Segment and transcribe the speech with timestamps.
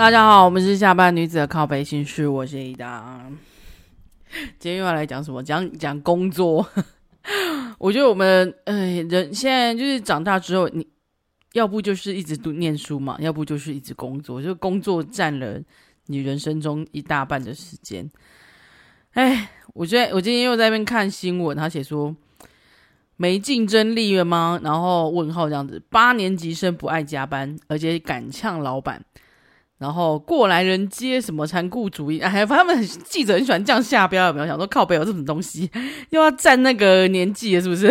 [0.00, 3.20] 大家好，我们是下班女子的靠北心事，我是 Ada。
[4.58, 5.42] 今天又要来讲什么？
[5.42, 6.66] 讲讲工作。
[7.76, 10.86] 我觉得我们哎，人现在就是长大之后，你
[11.52, 15.60] 要不就是一直读念书嘛，要不就是一直工作，就工作占了
[16.06, 18.10] 你人生中一大半的时间。
[19.10, 22.16] 哎，我觉得我今天又在那边看新闻，他写说
[23.18, 24.58] 没竞争力了吗？
[24.64, 29.04] 然后问号这样子，八年级生不爱加班，而且敢呛老板。
[29.80, 32.20] 然后过来人接什么残酷主义？
[32.20, 35.70] 哎，他们记者很喜欢这样下标，有没有想说靠北有这种东西，
[36.10, 37.88] 又要占那个年纪，是不是？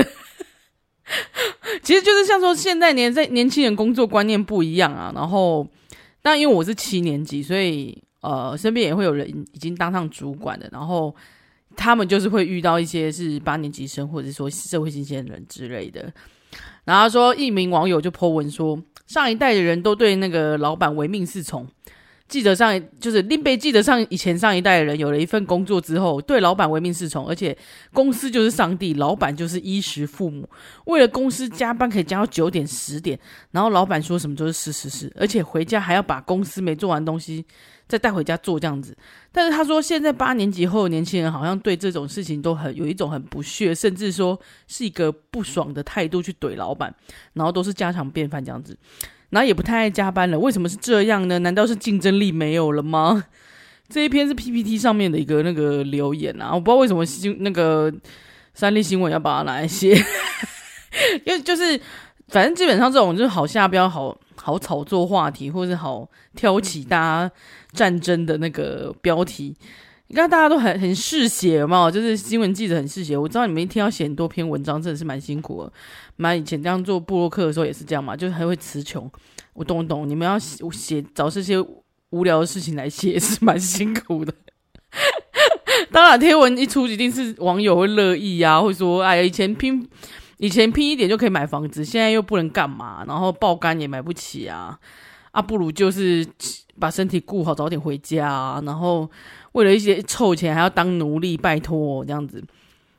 [1.82, 5.12] 其实就是像说现在年在年轻人工作观念不一样啊。
[5.16, 5.68] 然后，
[6.22, 10.70] 但因为我是七年级，所以呃，身边也会有人已经当上主管的。
[10.72, 11.16] 然后
[11.76, 16.14] 他们就是会遇到一些是八年级生，或者说社会新鲜人之类的。
[16.84, 18.80] 然后说一名网友就 po 文说。
[19.08, 21.68] 上一代的人都对那个老板唯命是从，
[22.30, 27.58] 记得上就是林北记得上以前上一代的人有了一份工作之后，对老板唯命是从，而且
[27.92, 30.48] 公司就是上帝，老板就是衣食父母，
[30.86, 33.20] 为了公司加班可以加到九点十点，
[33.52, 37.44] 然后老板说什么都是是是是，而且回家还要把公司没做完东西。
[37.90, 38.96] 再带回家做这样子，
[39.32, 46.94] 但是他说现在八年级后年轻人好像对这种事情都很有一种很不屑，甚至说是一个不爽的态度去怼老板，
[47.34, 48.78] 然后都是家常便饭这样子，
[49.30, 50.38] 然后也不太爱加班了。
[50.38, 51.40] 为什么是这样呢？
[51.40, 53.24] 难道是竞争力没有了吗？
[53.90, 57.92] 这一篇是 PPT 上面的一个那个留言啊，我不知道为什么新那个
[58.54, 59.96] 三立新闻要把它拿来写，
[61.26, 61.80] 因为就是
[62.28, 64.18] 反正基本上这种就是好下标好。
[64.42, 67.32] 好炒作话题，或是好挑起大家
[67.74, 69.54] 战争的那个标题，
[70.10, 73.16] 你看大家都很很嗜血嘛，就是新闻记者很嗜血。
[73.16, 75.72] 我知道你们一天要写很多篇文章，真的是蛮辛苦的。
[76.16, 79.10] 蛮以前这样做部落客的时候也是这样嘛，就是还会词穷。
[79.54, 81.56] 我懂懂，你们要写找这些
[82.10, 84.34] 无聊的事情来写，是蛮辛苦的。
[85.92, 89.88] 当然，贴文一出，一定是网友会乐意啊，会说：“哎呀，以前拼。”
[90.42, 94.80] 以前拼一点就可以买房子，现在又不能干嘛，然后爆肝也买不起啊，
[95.32, 96.26] 啊，不如就是
[96.80, 99.12] 把身体顾好，早点回家，然后
[99.54, 102.44] 为了一些臭钱还要当奴隶，拜托这样子。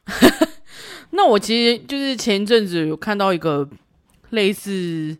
[1.10, 3.68] 那我其实就是前一阵子有看到一个
[4.30, 5.16] 类似，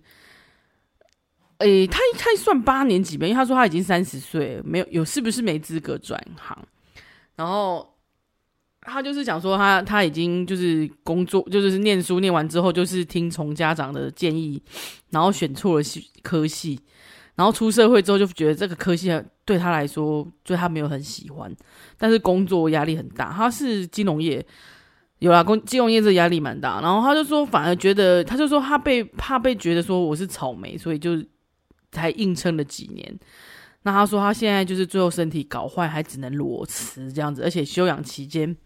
[1.59, 6.59] 诶，他他算八年级吧，因为他说他已经三十岁，没有有是不是没资格转行，
[7.37, 7.87] 然后。
[8.83, 14.61] 他就是讲说他，他他已经就是工作，就是念书念完之后，就是听从家长的建议，
[15.11, 16.81] 然后选错了系科系，
[17.35, 19.11] 然后出社会之后就觉得这个科系
[19.50, 21.53] 对他来说，就他没有很喜欢，
[21.99, 23.33] 但是工作压力很大。
[23.33, 24.47] 他是金融业，
[25.19, 26.81] 有啦，工金融业这压力蛮大。
[26.81, 31.21] 然后他就说，反而觉得，他就说他被怕被觉得说我是草莓，所以就
[31.91, 33.19] 才硬撑了几年。
[33.83, 38.56] 那他说他现在就是最后身体搞坏，还只能裸辞这样子，而且休养期间。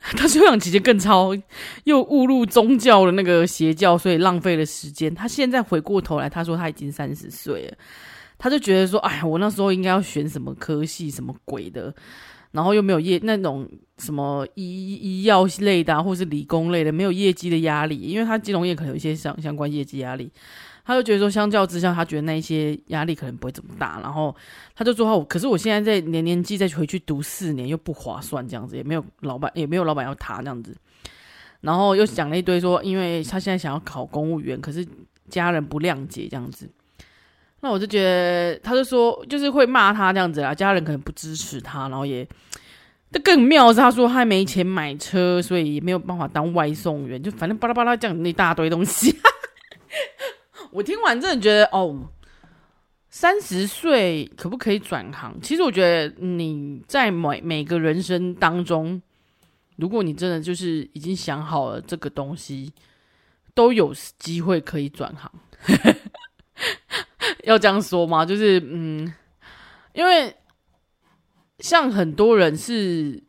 [0.16, 1.36] 他休养期间更超，
[1.84, 5.14] 又误入宗教的那个邪教，所以浪费了时间。
[5.14, 7.76] 他现在回过头来，他说他已经三十岁了，
[8.40, 11.94] 他就觉得说：“哎，我那时候应该要选什么科系，什么鬼的，
[12.52, 13.68] 然后又没有业那种
[13.98, 20.32] 什么医医药类的，啊，或是理工类的，没有业绩的压力，因为他金融业可能有一些相相关业绩压力。”
[20.82, 24.00] 他就觉得说，相较之下，他觉得那一些压力可能不会这么大。
[24.00, 24.34] 然后
[24.74, 30.74] 他就说：“可是我现在在年年纪再回去读四年，又不划算，这样子也没有老板，也没有老板要他这样子。”
[31.60, 34.84] 然后又讲了一堆说，因为他现在想要考公务员，可是
[35.28, 36.68] 家人不谅解这样子。
[37.62, 42.26] 那我就觉得，他就说，就是会骂他这样子啊，家人可能不支持他，然后也，
[43.12, 49.14] 这更妙是，他说他还没钱买车，所以也没有办法当外送员，就反正巴拉巴拉讲那一大堆东西。
[50.72, 52.08] 我听完真的觉得，哦，
[53.10, 55.36] 三十岁可不可以转行？
[55.42, 59.02] 其实我觉得你在每每个人生当中，
[59.76, 62.72] 如果你真的就是已经想好了这个东西，
[63.52, 65.30] 都有机会可以转行。
[67.50, 68.24] 要这样说吗？
[68.24, 69.12] 就是嗯，
[69.92, 70.34] 因为
[71.58, 73.22] 像很多人是。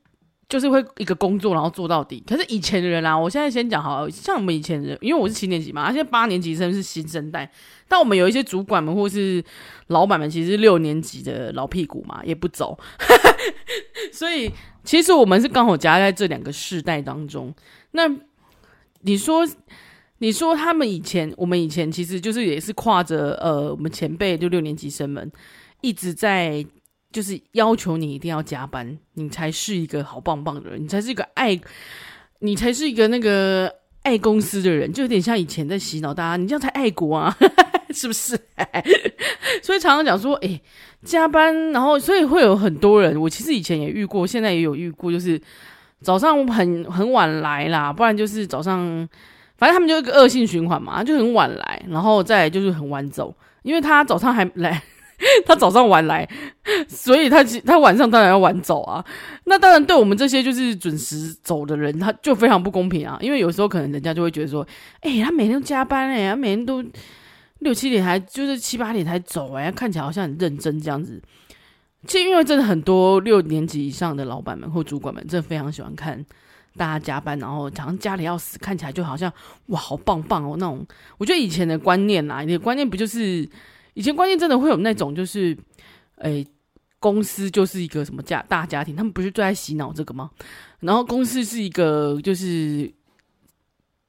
[0.52, 2.22] 就是会一个工作，然后做到底。
[2.28, 7.50] 可是以前的人啊，我现在先讲好，像我们以前人，因为我是七年级嘛，而且八年级生是新生代。
[7.88, 9.42] 但我们有一些主管们或是
[9.88, 12.78] 老板们，其实六年级的老屁股嘛，也不走。
[14.12, 14.52] 所以
[14.84, 17.56] 其实我们是刚好夹在这两个世代当中。
[17.92, 18.14] 那
[19.04, 19.48] 你说，
[20.22, 25.30] 你说他们以前，我们以前其实就是也是跨着呃，我们前辈就六年级生们
[25.82, 26.66] 一直在。
[27.14, 31.60] 就是要求你一定要加班，你才是一个好棒棒的人，你才是一个爱，
[32.40, 33.70] 你才是一个那个
[34.04, 37.38] 爱公司的人，就有点像以前在洗脑大家，你这样才爱国啊，
[37.94, 38.40] 是不是？
[39.62, 40.62] 所以常常讲说，哎、
[41.04, 45.38] 加班，然后所以会有很多人，我其实以前也遇过，现在也有遇过，就是
[46.00, 49.06] 早上很很晚来啦，不然就是早上，
[49.62, 53.32] 反正他们就一个恶性循环嘛，就很晚来，然后再就是很晚走，
[53.62, 54.82] 因为他早上还来。
[55.46, 56.28] 他早上晚来，
[56.88, 59.06] 所以他他晚上当然要晚走啊。
[59.44, 63.20] 那当然对我们这些就是准时走的人，他就非常不公平啊。
[63.22, 64.68] 因为有时候可能人家就会觉得说，
[65.02, 66.84] 哎、他每天都加班哎、他每天都
[67.60, 71.22] 六七点还就是七八点才走哎、看起来好像很认真这样子。
[72.08, 76.26] 其实因为真的很多六年级以上的老板们或主管们，真的非常喜欢看
[76.78, 79.32] 大家加班，然后好像家里要死，看起来就好像
[79.68, 80.86] 哇好棒棒哦那种。
[81.18, 83.50] 我觉得以前的观念啊，你的观念不就是？
[83.94, 85.56] 以前观念真的会有那种，就是，
[86.20, 86.48] 诶、
[86.98, 90.32] 公司就是一个什么家大家庭，他们不是最爱洗脑这个吗？
[90.80, 92.90] 然后公司是一个，就是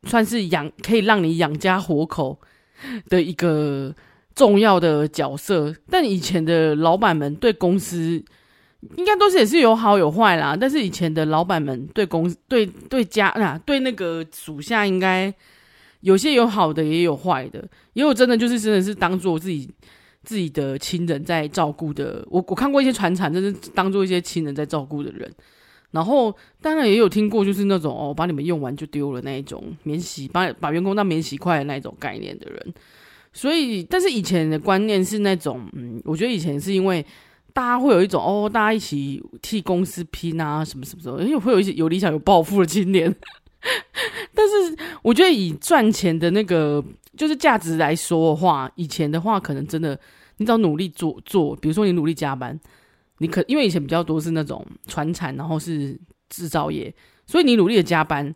[0.05, 2.41] 算是养可以让你养家活口
[3.09, 3.93] 的一个
[4.37, 5.75] 重要的角色。
[5.91, 8.25] 但以前的老板们对公司
[8.97, 10.57] 应该都是也是有好有坏啦。
[10.59, 15.33] 但是以前的老板们对公对对家啊对那个属下应该。
[16.03, 19.71] 有些有好的，也有坏的，也有真的就是真的是当做自己
[20.25, 22.27] 自己的亲人在照顾的。
[22.29, 25.33] 我我看过一些传产，真是当做一些亲人在照顾的人。
[25.93, 32.75] 然后当然也有听过，就是那种哦，把你们用完就丢了那一种免洗，把把员工当免洗筷的那一种概念的人。
[33.33, 37.07] 所以，但是以前的观念是那种，嗯，我觉得以前是因为
[37.53, 43.15] 大家会有一种哦，大家一起替公司拼啊，什么什么什么，因为会有一些有理想、有抱负的青年。
[44.35, 46.83] 但是我觉得以赚钱的那个
[47.17, 49.99] 就是价值来说的话，以前的话可能真的，
[50.39, 52.59] 你只要努力做做，比如说你努力加班，
[53.19, 55.97] 你可因为以前比较多是那种传产，然后是
[56.29, 56.93] 制造业，
[57.27, 58.35] 所以你努力的加班，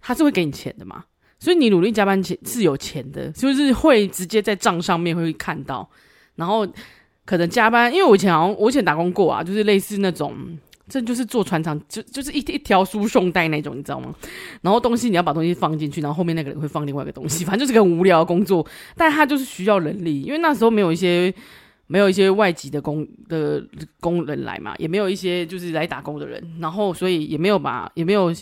[0.00, 1.04] 他是会给你钱的嘛，
[1.40, 5.88] 所以你努力加班钱是有钱的，就是会直接在账上面会看到，
[6.36, 6.64] 然后
[7.28, 10.34] 可能加班，因为我以前好像我以前打工过啊，就是类似那种。
[10.90, 14.14] 这就是做船厂，就就是一一条输送带那种，你知道吗？
[14.62, 18.66] 然后东西你要把东西放进去，然后后面那个人会放另外一个东西， 反正就是个很无聊的工作。
[18.96, 21.30] 但他就是需要人力，因为那时候没有一些
[21.88, 23.62] 没有一些外籍的工的
[24.00, 28.32] 工人来嘛，也没有一些就是来打工的人，然后所以也没有把也没有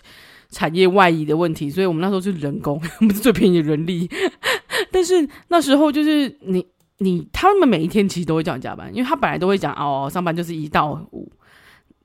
[0.50, 4.08] 产业外移的问题，所以我们那时候是人工， 不是最便宜人力。
[4.92, 6.64] 但是那时候就是你
[6.98, 11.30] 你他们每一天其实都会叫你加班，因为他本来都会讲哦，上班就是一到五。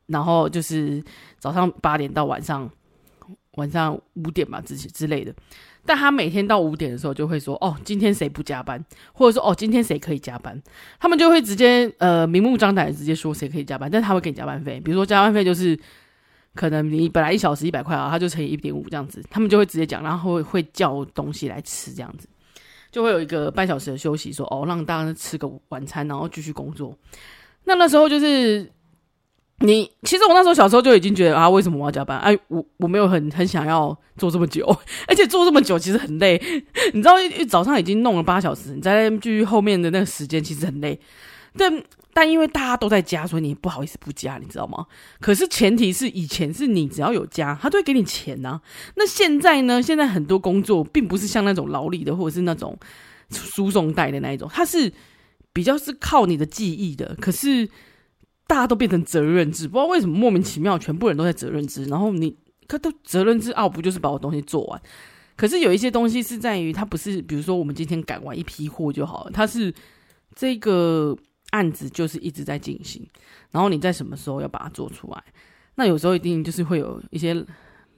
[0.07, 1.01] 然后就是
[1.39, 2.69] 早上八点到晚上
[3.51, 5.33] 晚上五点吧，之之类的。
[5.85, 8.83] 但他每天到五点的时候就会说：“哦，今天谁不加班？”
[9.13, 10.61] 或者说：“哦，今天谁可以加班？”
[10.99, 14.81] 他们就会直接呃明目张胆直接说谁可以加班，但他会给你加班费。
[14.83, 15.79] 比如说加班费就是
[16.55, 19.23] 可能你本来一小时一百块啊，他就乘以一点五这样子。
[19.29, 22.27] 他们就会直接讲，然后会会叫东西来吃这样子，
[22.91, 26.95] 就会有一个半小时的休息说，哦让大家吃个晚餐，然后继续工作。
[27.63, 28.71] 那那时候就是。
[29.63, 32.17] 你其实我那时候小时候就已经觉得啊，为什么我要加班？
[32.17, 34.65] 哎，我我没有很很想要做这么久，
[35.07, 36.41] 而且做这么久其实很累。
[36.95, 40.99] 你知道，一早上已经弄了八小时，你再继续后面的那个时间其实很累。
[41.55, 41.71] 但
[42.13, 44.85] 但因为大家都在加，所以你不好意思不加，你知道吗？
[45.19, 48.61] 可是前提是以前是你只要有加，他都会给你钱呐。
[48.95, 49.81] 那现在呢？
[49.81, 52.77] 现在很多工作并不是像那种劳力的，或者是那种
[53.29, 54.91] 输送带的那一种，它是
[55.53, 57.15] 比较是靠你的记忆的。
[57.19, 57.69] 可是。
[58.47, 61.85] 大家都变成责任制，不知道为什么莫名其妙，全部人都在责任制。
[61.85, 62.35] 然后你，
[62.67, 64.81] 可都责任制，哦，不就是把我东西做完？
[65.37, 69.73] 可是有一些东西是在于，它不是，比如说我们今天赶完一批货就好了，它是
[70.35, 71.17] 这个
[71.51, 73.01] 案子就是一直在进行，
[73.51, 75.23] 然后你在什么时候要把它做出来？
[75.75, 77.33] 那有时候一定就是会有一些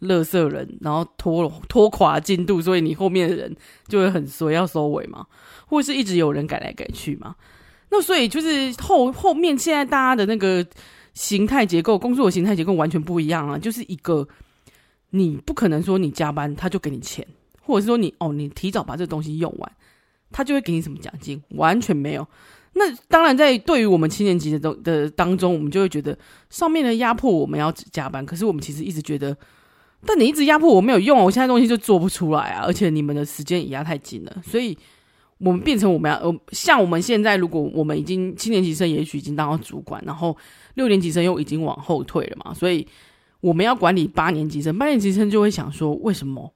[0.02, 3.56] 垃圾人，然后拖了拖垮进度，所以你后面的人
[3.88, 5.26] 就会很衰要收尾嘛，
[5.66, 7.36] 或者是一直有人改来改去嘛。
[7.90, 10.66] 那所以就是后后面现在大家的那个
[11.14, 13.58] 形态结构，工作的形态结构完全不一样啊！
[13.58, 14.28] 就是一个
[15.12, 17.26] 你不可能说你加班他就给你钱，
[17.62, 19.72] 或者是说你哦你提早把这个东西用完，
[20.32, 22.28] 他就会给你什么奖金，完全没有。
[22.74, 26.18] 那当然在对于我们七年级的都的当中，我们就会觉得
[26.50, 29.36] 上面的压迫我们要加班，可是我们其实一直觉得，
[30.06, 32.64] 但你一直压迫我没有用，我现在东西就做不出来啊！
[32.66, 34.78] 而且你们的时间也压太紧了，所以。
[35.40, 40.38] 我们变成我们要呃，像我们现在，如果我们已经七年级生，也许已经当到主管，然后
[40.76, 42.88] 六年级生又已经往后退了嘛，所以
[43.42, 46.50] 我们要管理八年级生，八年级生就会想说：为什么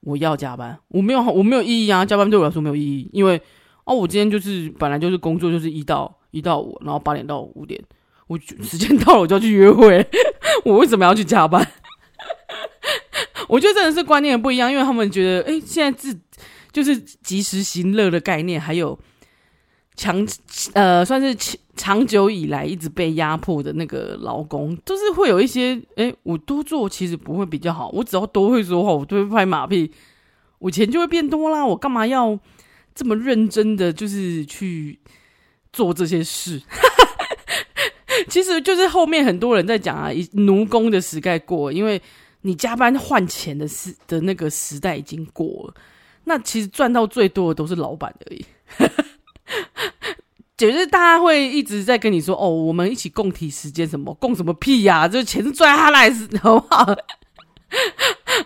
[0.00, 0.78] 我要加班？
[0.88, 2.06] 我没有，我没有意义啊！
[2.06, 3.38] 加班对我来说没有意义，因为
[3.84, 7.82] 哦，我今天就是本来就是工作就是一到一到五，然后八点到五点，
[8.26, 10.06] 我 时间到了我就要去约会，
[10.64, 11.66] 我为什么要去加班？
[13.48, 16.18] 我觉得真的是观念不一样，因为他们觉得，哎，现在自
[16.70, 18.98] 就是及时行乐的概念，还有
[19.94, 20.26] 长
[20.72, 29.92] 呃，算是长久以来一直被压迫的那个劳工，就是会有一些，哎，我多做其实不会比较好，我只要多会说话，我都会拍马屁，
[30.58, 32.38] 我钱就会变多啦，我干嘛要
[32.94, 34.98] 这么认真的就是去
[35.72, 36.60] 做这些事？
[38.28, 42.00] 其实就是后面很多人在讲啊，奴工的时代过，因为
[42.42, 45.74] 你加班换钱的时的那个时代已经过了，
[46.24, 48.44] 那其实赚到最多的都是老板而已。
[50.56, 55.08] 就是大家会一直在跟你说哦，我们一起共体时间，什么共什么屁呀、啊？
[55.08, 56.08] 这钱是赚他来，
[56.40, 56.94] 好不好？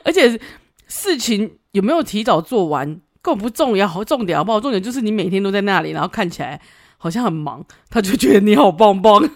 [0.05, 0.41] 而且
[0.89, 4.61] 事情有没有提早做完根本不重要，好重点好不好？
[4.61, 6.61] 重点就是你每天都在那里，然后看起来
[6.97, 9.29] 好像很忙，他就觉得你好棒棒。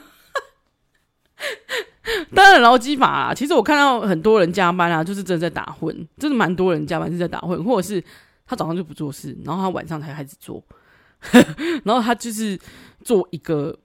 [2.32, 8.00] 当然劳基法，其实我看到很多人加班啊，就是真的在打混，真的蛮多人加班是在打混，或者是
[8.46, 10.62] 他早上就不做事，然后他晚上才开始做。
[11.82, 12.56] 然后他就是
[13.04, 13.76] 做一个，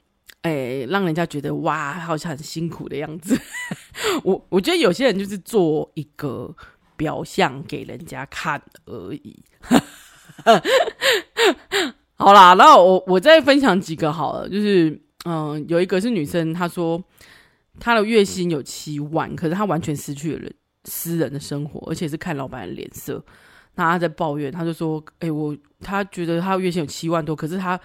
[0.44, 3.36] 哎、让人家觉得哇，好像很辛苦的样子。
[4.24, 6.56] 我我觉得有些人就是做一个
[6.96, 9.44] 表象给人家看而已。
[12.18, 17.04] 好啦，然后我我再分享几个好了，就是嗯、有一个是女生，她说
[17.80, 20.50] 她的月薪有七万，可是她完全失去了
[20.86, 23.24] 私人的生活，而且是看老板的脸色。
[23.76, 27.80] 那她在抱怨，她就说：“哎、我她觉得她月薪有七万多，可是她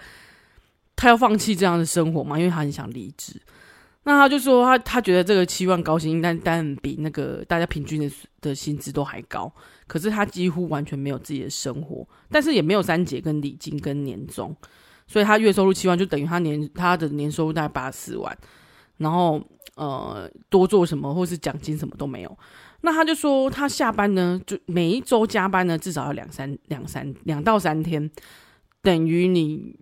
[0.95, 2.39] 她要放弃这样的生活嘛？
[2.39, 3.41] 因为她很想离职。
[4.03, 9.51] 那他就说他他觉得这个七万高薪，但但比那个大家平均的的薪资都还高。
[9.87, 14.55] 可是他几乎完全没有自己的生活，但是也没有三节跟礼金跟年终，
[15.05, 18.35] 所以他月收入七万就等于他年他的年收入大概八十万，
[18.97, 19.41] 然后
[19.75, 22.37] 呃多做什么或是奖金什么都没有。”
[22.83, 28.09] 那他就说，他下班呢，就每一周加班呢，至少要两三两三两到三天，
[28.81, 29.77] 等于你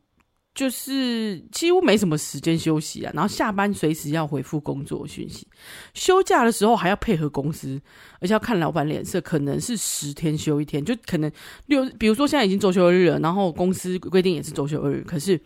[0.53, 3.11] 就是几乎没什么时间休息啊。
[3.13, 5.47] 然后下班随时要回复工作讯息，
[5.93, 7.81] 休假的时候还要配合公司，
[8.19, 11.31] 而且要看老板脸色，可能是十天休一天，就可能
[11.67, 15.39] 六，比如说现在已经周休日了，然后公司规定也是周休日，可是。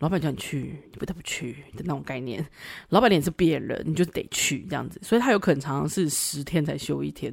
[0.00, 2.42] 老板叫你去，你不得不去的那种概念。
[2.88, 4.98] 老板脸是变了，你就得去这样子。
[5.02, 7.30] 所以他有可能常常是十天才休一天。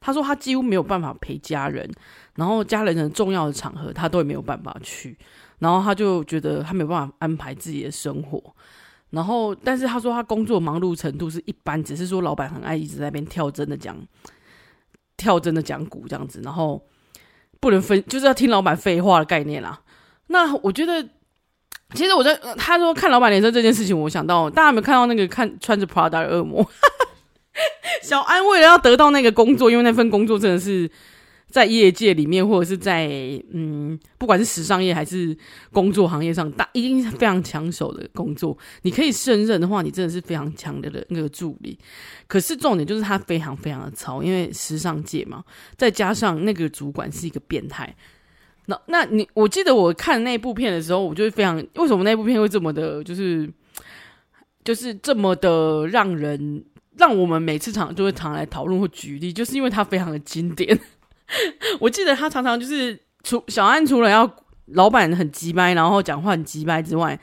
[0.00, 1.90] 他说他几乎没有办法陪家人，
[2.34, 5.16] 然后家人的重要的场合他都没有办法去。
[5.60, 8.42] 然后他就觉得他没办法安排自己的生活。
[9.10, 13.96] 然后，但是他说他工作忙碌程度是一般，只是说老板很爱一直在那边跳针的讲，
[15.16, 16.40] 跳针的讲股这样子。
[16.42, 16.84] 然后
[17.60, 19.80] 不能分，就是要听老板废话的概念啦。
[20.26, 21.08] 那我觉得。
[21.92, 26.64] 其实我在他说看老板脸色这件事情，我想到大家有没有看到那个看穿着 Prada 的恶魔？
[28.00, 30.88] 小安为了要得到那个工作，因为那份工作真的是
[31.50, 33.08] 在业界里面，或者是在
[33.52, 35.36] 嗯，不管是时尚业还是
[35.72, 38.56] 工作行业上，大一定是非常抢手的工作。
[38.82, 41.76] 你可以胜任的话，你真的是非常强的那个助理。
[42.28, 45.42] 可是重点就是他非常非常的糙，因为时尚界嘛，
[45.76, 47.92] 再加上那个主管是一个变态。
[48.66, 53.50] 那那你，我记得我看那部片的时候，我就会非常，为什么那部片会这么的，就是
[54.62, 56.64] 就是这么的让人
[56.96, 60.78] 让我们每次常就会常来讨论或举例，就是因为它非常的经典。
[61.80, 64.30] 我记得他常常就是除小安除了要
[64.66, 67.18] 老板很急掰，然后讲话很急掰之外，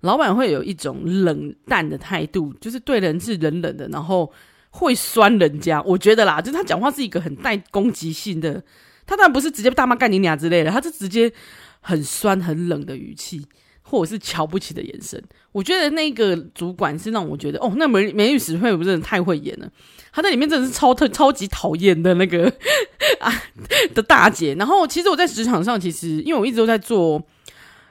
[0.00, 4.32] 老板会有一种冷淡的态度，就是对人是冷冷的，然后
[4.70, 5.80] 会酸人家。
[5.82, 8.62] 我觉得啦，就是他讲话是一个很带攻击性的。
[9.06, 11.32] 他当然不是直接大骂干你俩之类的，他是直接
[11.80, 13.46] 很酸很冷的语气，
[13.88, 15.22] 或者是瞧不起的眼神。
[15.52, 19.70] 我觉得那个主管是让我觉得，哦，那美美女史翠普真的太会演了。
[20.12, 22.52] 她在里面真的是超特超级讨厌的那个
[23.20, 23.32] 啊
[23.94, 24.54] 的大姐。
[24.56, 27.22] 然后其实我在职场上，其实因为我一直都在做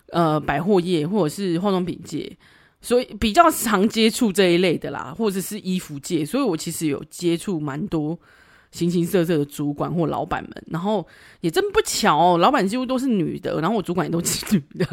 [0.10, 2.38] 呃百货业或者是化妆品界，
[2.82, 8.20] 所以比较常接触这一类的啦，或者是衣服界，所以我其实有接触蛮多。
[8.72, 11.08] 形形色色的主管或老板们，然后
[11.40, 14.86] 也真不巧哦，老板几乎都是女的，然后我主管也都是女的，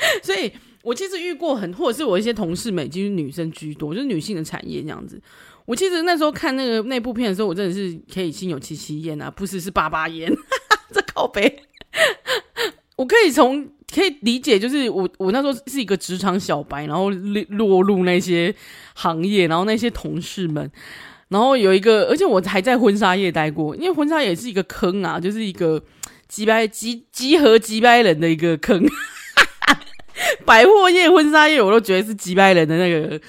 [0.22, 0.50] 所以
[0.82, 5.20] 我其实遇过很，或者是我一些同事们，其实女生居多，就是女性的产业这样子。
[5.66, 10.32] 我其实那时候看那个那部片的时候，我真的是可以心有戚戚焉啊，不是是爸爸焉，
[10.94, 11.62] 这靠北。
[12.96, 18.54] 我可以从可以理解，就是我我那时候是一个职场小白，然后落入那些
[18.94, 20.70] 行业，然后那些同事们。
[21.28, 25.82] 然后有一个，而且我还在婚纱业待过，因为婚纱也是一个坑啊，就是一个
[26.26, 28.82] 集掰集集合集掰人的一个坑。
[30.44, 33.20] 百货业、婚纱业，我都觉得是集掰人的那个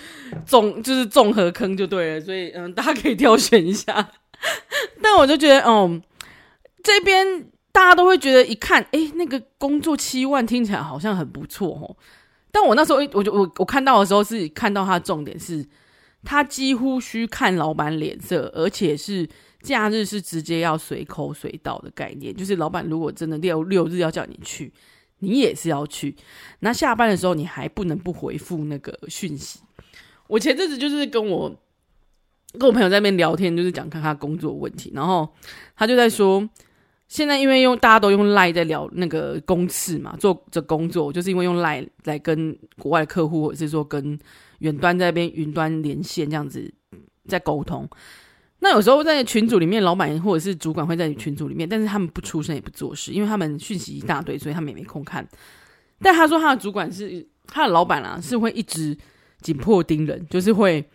[0.46, 2.22] 综，就是综合坑就对了。
[2.22, 4.12] 所以，嗯，大家可以挑选一下。
[5.01, 6.01] 但我就觉得，嗯，
[6.84, 11.96] 这边大家都会觉得，一看，诶，那个工作七万听起来好像很不错哦。
[12.51, 15.63] 但我那时候，我就我我看到的时候是看到他的重点是，
[16.24, 19.27] 他几乎需看老板脸色，而且是
[19.62, 24.74] 假日是直接要随口随到的概念，就是老板如果真的六六日要叫你去，
[25.19, 26.15] 你也是要去。
[26.59, 29.59] 那下班的时候你还不能不回复那个讯息。
[30.27, 31.55] 我前阵子就是跟我
[32.53, 35.29] 跟我朋友在那边聊天，就是讲看他工作问题，然后
[35.75, 36.49] 他就在说。
[37.07, 44.19] 现在因为用大家都用 Line 在聊那个公事嘛，做这工作，就是因为用 Line 来跟国外的客户或者是说跟
[44.59, 46.71] 远端在那边云端连线这样子
[47.27, 47.89] 在沟通。
[48.59, 55.27] 那有时候在群组里面，老板或者是主管会在群组里面，但是他们不出声也不做事，因为他们讯息一大堆，所以他们也没空看。
[56.01, 58.97] 但他说他的主管是他的老板啊，是会一直
[59.41, 60.85] 紧迫盯人，就是会。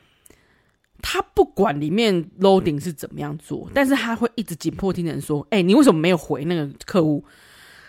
[1.07, 7.23] 他不管里面 loading 是怎么样做，但是他会一直紧迫盯人说：“哎、你为什么没有回那个客户？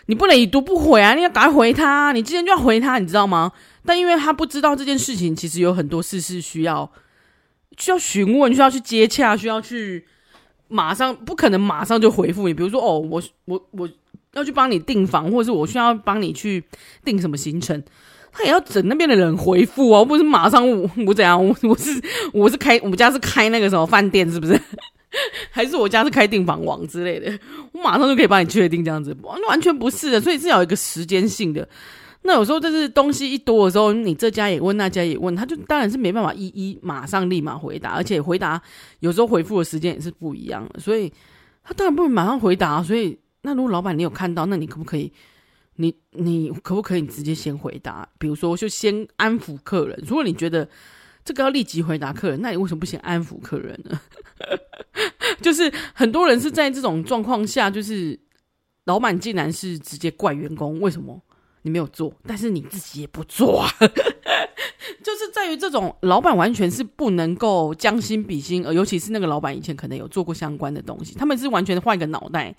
[0.04, 1.14] 你不能已读不回啊！
[1.14, 3.50] 你要赶回他，你今天就要回他，你知道吗？”
[3.86, 6.92] 但因为他不知道这件事情，其实有很多事是需要
[7.78, 10.04] 需要询问、需要去接洽、需要去
[10.68, 12.54] 马上，不可能马上就回复你。
[12.54, 13.88] 比如说，哦，我我我
[14.32, 16.62] 要去帮你订房，或者是我需要帮你去
[17.04, 17.82] 订什么行程。
[18.32, 21.42] 他也要整那边的人回复哦，不是马上我我怎样？
[21.42, 22.02] 我我是
[22.34, 24.60] 我是开我们家是开那个什么饭店是不是？
[25.50, 27.38] 还是我家是开订房网之类的？
[27.72, 31.66] 我马上就可以帮你确定这样子，完完全不是的，所以是要有一个时间性的。
[32.26, 38.60] 那有时候就是东西一多的时候，你这家也问，那家也问，他就当然是没办法一一马上立马回答，而且回答
[39.00, 41.12] 有时候回复的时间也是不一样的，所以
[41.62, 42.82] 他当然不能马上回答。
[42.82, 45.10] 所以那如果老板你有看到，那你可不可以？
[45.78, 48.08] 你你可不可以直接先回答？
[48.18, 50.02] 比如说，就先安抚客人。
[50.06, 50.66] 如果你觉得
[51.22, 54.00] 这个要立即回答客人，那你为什么不先安抚客人呢？
[55.42, 58.18] 就是很多人是在这种状况下，就是
[58.84, 61.22] 老板竟然是直接怪员工，为什么
[61.66, 62.14] 你没有做？
[62.26, 63.68] 但是你自己也不做啊？
[65.04, 72.54] 就是在于这种老板完全是不能够将心比心，而尤其是那个老板以前可能有做过相关的东西，他们是完全换一个脑袋，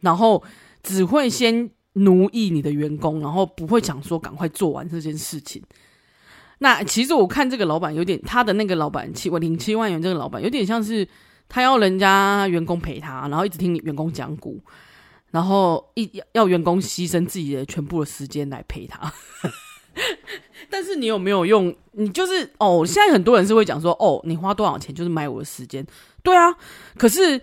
[0.00, 0.44] 然后
[0.82, 1.70] 只会先。
[1.94, 5.62] 奴役你的员工，然后不会想说赶快做完这件事情。
[6.60, 11.06] 那其实我看这个老板有点，他的那个老板七万零七万元，这个老板有点像是
[11.50, 14.58] 他要人家员工陪他，然后一直听员工讲古，
[15.32, 19.12] 然后一要员工牺牲自己的全部的时间来陪他。
[20.70, 21.74] 但是你有没有用？
[21.94, 25.84] 你就是哦，现在很多人是会讲说哦，你花多少钱就是买我的时间。
[26.22, 26.54] 对啊，
[26.96, 27.40] 可是。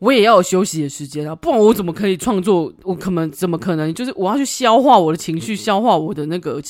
[0.00, 2.70] 我也要有休息的时间啊，不然我怎么可以创作？
[2.82, 3.94] 我可能怎么可能？
[3.94, 6.60] 就是我要去消化我的情绪，消化我的那个，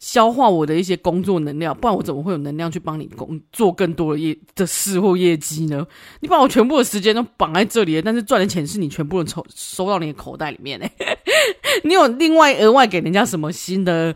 [0.00, 5.86] 消化我的一些工作能量，不然我怎么会有能量去帮你工做更多的业的事或业绩呢？
[6.20, 10.90] 你把我全部的时间都绑在这里，但是赚的钱是你全部的收收到你的口袋里面哎，
[11.84, 14.12] 你有另外额外给人家什么新的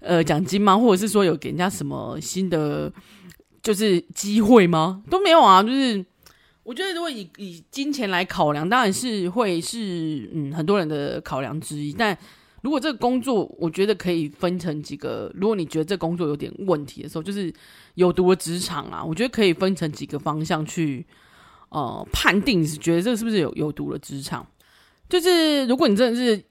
[0.00, 0.76] 呃奖金吗？
[0.76, 2.90] 或者是说有给人家什么新的
[3.62, 5.02] 就是机会吗？
[5.10, 6.04] 都没有啊，就是。
[6.64, 11.92] 我觉得，如果以以金钱来考量，当然是会是嗯很多人的考量之一。
[11.92, 12.18] 但
[12.66, 15.30] 如果这个工作，我觉得可以分成几个。
[15.36, 17.54] 如果你觉得这工作有点问题的时候，就是
[17.94, 21.06] 有毒的职场啊，我觉得可以分成几个方向去
[21.68, 24.44] 呃判定，是觉得这是不是有有毒的职场。
[25.08, 26.42] 就是如果你真的是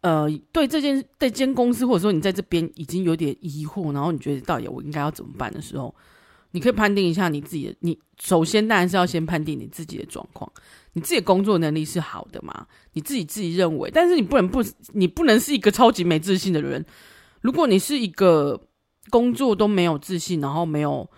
[0.00, 5.94] 呃对这件对间公司，或者说你在这边已经有点疑惑，然后你觉得到底我应该要怎么办的时候。
[6.50, 10.50] 你可以判定一下你自己的，你首先当然是要先判定你自己的状况，
[10.94, 12.66] 你自己工作能力是好的吗？
[12.94, 16.84] 你自己自己认为，但是你不能不，你不能是一个超级没自信的人。
[17.42, 18.58] 如果你是一个
[19.10, 21.08] 工作都没有自信，然后没有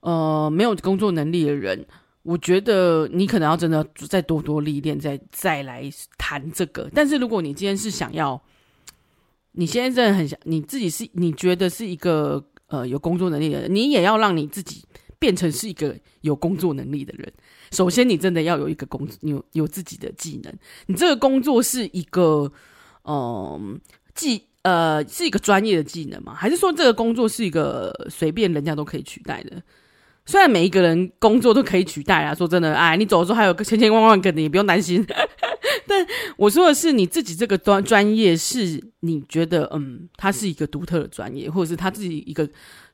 [0.00, 1.86] 呃没有工作能力的人，
[2.22, 6.90] 我觉得你可能要真的再多多历练，再再来谈这个。
[6.94, 8.42] 但是如果你今天是想要，
[9.52, 12.42] 你现在真的很想，你自己是你觉得是一个。
[12.68, 14.84] 呃，有工作能力的人，你也要让你自己
[15.18, 17.32] 变成是一个有工作能力的人。
[17.70, 20.52] 首先，你真的要有一个工，有有自己的技能。
[20.86, 22.50] 你这个工作是一个，
[23.02, 23.60] 呃，
[24.14, 26.34] 技呃是一个专业的技能吗？
[26.34, 29.62] 还是说这个工作是一个随便人家都可以取代的？
[30.24, 35.06] 虽然每一个人工作都可以取代啊，说真的，哎，你走的时候还有个千千万万个，你不用担心。
[35.88, 42.48] 但我说的是，你自己这个专专业是你觉得，嗯，它是一个独特的专业，或者是他自己一个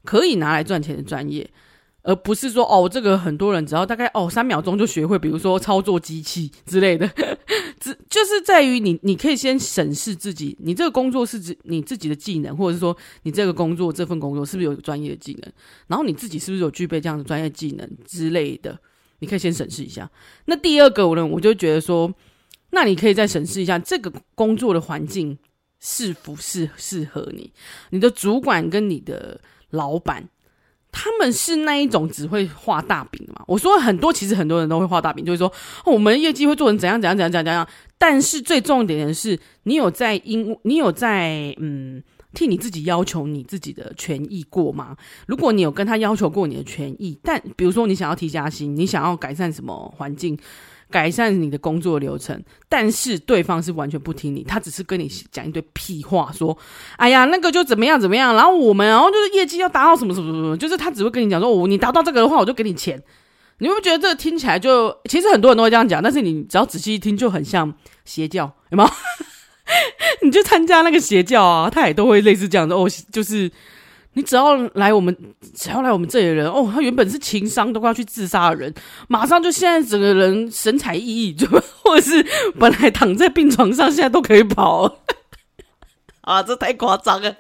[0.05, 1.49] 可以拿来赚钱的专业，
[2.03, 7.09] 而不是说，哦，这个很多人只要大概哦三秒钟就学会，比如说操作机器之类的。
[7.81, 15.53] 只就是在于你，你可以先审视自己，你这个工作是指你自己的技能，或者是说你这个工作这份工作是不是有专业的技能，
[15.89, 18.79] 然后你自己是不是有具备这样的专业技能之类的，
[19.19, 20.09] 你可以先审视一下。
[20.45, 22.13] 那第二个我呢，我就觉得说，
[22.73, 25.39] 那你可以再审视一下这个工作的环境
[25.79, 27.53] 是不适适合你，
[27.91, 30.29] 你的主管跟你的老板。
[30.95, 33.43] 他们是那一种只会画大饼的嘛？
[33.47, 35.49] 我说很多，其实很多人都会画大饼，就是说、
[35.87, 37.67] 哦、我们业绩会做成怎样怎样怎样怎样怎样。
[37.97, 42.03] 但是最重点的是，你有在因你有在嗯
[42.35, 44.95] 替你自己要求你自己的权益过吗？
[45.27, 50.39] 如果你有跟他要求过你的权益，但比如说你想要提加薪，你想要改善什么环境？
[50.93, 56.57] 改善你的工作流程，但是对方是完全不听你，他只是跟你讲一堆屁话，说
[56.99, 63.03] ：“哎呀，那个就怎么样怎么样。”然后我们，然后就是业绩要达到什么什么什么，就是他只会跟你讲说：“我你达到这个的话，我就给你钱。”
[63.59, 67.73] 你会不觉得这个听起来就其实很多人都会这样讲，但是你只要仔细一听，就很像
[68.05, 68.91] 邪教，有没有？
[70.23, 73.51] 你就参加那个邪教啊，他也都会类似这样的哦，就是。
[74.15, 75.17] 你只要来我们，
[75.55, 78.75] 只要来我们这里的人哦，他原本是情商都快要去自杀的人，
[79.09, 81.47] 马上就现在整个人神采奕奕， 就
[81.83, 82.27] 或者是
[82.59, 84.99] 本来躺在病床上，现在都可以跑。
[86.23, 87.35] 啊，这太夸张了！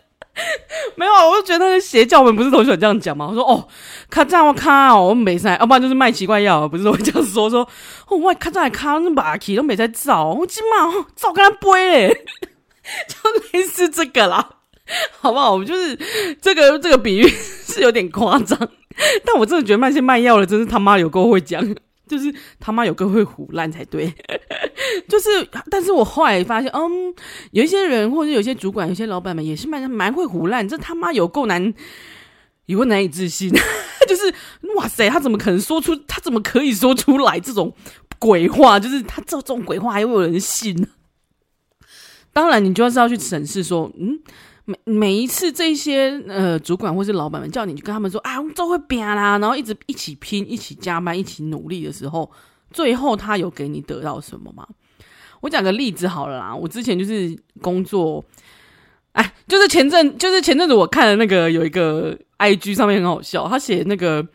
[0.96, 3.28] 没有，我就觉得那些邪教们不是都喜欢这样讲吗？
[3.28, 3.68] 我说哦，
[4.08, 7.68] 看这样我看哦，我没在，要不然就是卖奇怪药，不是都会这样说说
[8.08, 12.24] 哦，我看这样看那马奇都没在照，我今晚照跟他背嘞，
[13.06, 13.16] 就
[13.52, 14.61] 类似这个啦。
[15.20, 15.52] 好不好？
[15.52, 15.98] 我们就是
[16.40, 18.58] 这个这个比喻是有点夸张，
[19.24, 21.62] 但我真的觉得卖些卖药的真是他妈有够会讲，
[22.06, 24.12] 就是他妈有够会唬烂才对。
[25.08, 25.28] 就是，
[25.70, 27.14] 但是我后来发现，嗯，
[27.52, 31.72] 有一些人或者有些主管、有些老板们也是蛮蛮会唬烂，这他妈有够难，
[32.66, 33.50] 有够难以置信。
[34.08, 34.34] 就是
[34.76, 35.94] 哇塞，他怎么可能说出？
[36.06, 37.72] 他怎么可以说出来这种
[38.18, 38.78] 鬼话？
[38.78, 40.88] 就是他这种鬼话还会有人信？
[42.32, 44.20] 当然，你就是要去审视说，嗯。
[44.72, 52.30] 每每一次这些呃主管或是老板们叫你去跟他们说啊，我们都会拼啦，然后一直一起拼、一起加班、一起努力的时候，
[52.70, 54.66] 最后他有给你得到什么吗？
[55.40, 58.24] 我讲个例子好了啦，我之前就是工作，
[59.12, 64.26] 哎，就是前阵就是前阵子我看了那个有一个 IG 上面很好笑，他写那个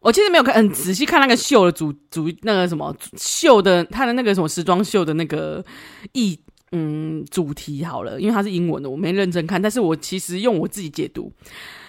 [0.00, 5.64] 我其实没有看很仔细看那个秀的主主那个什么秀的他的那个什么时装秀的那个
[6.12, 6.38] 意。
[6.72, 9.60] 嗯，主题好了，因为它是英文的，我没认真看。
[9.60, 11.32] 但是我其实用我自己解读，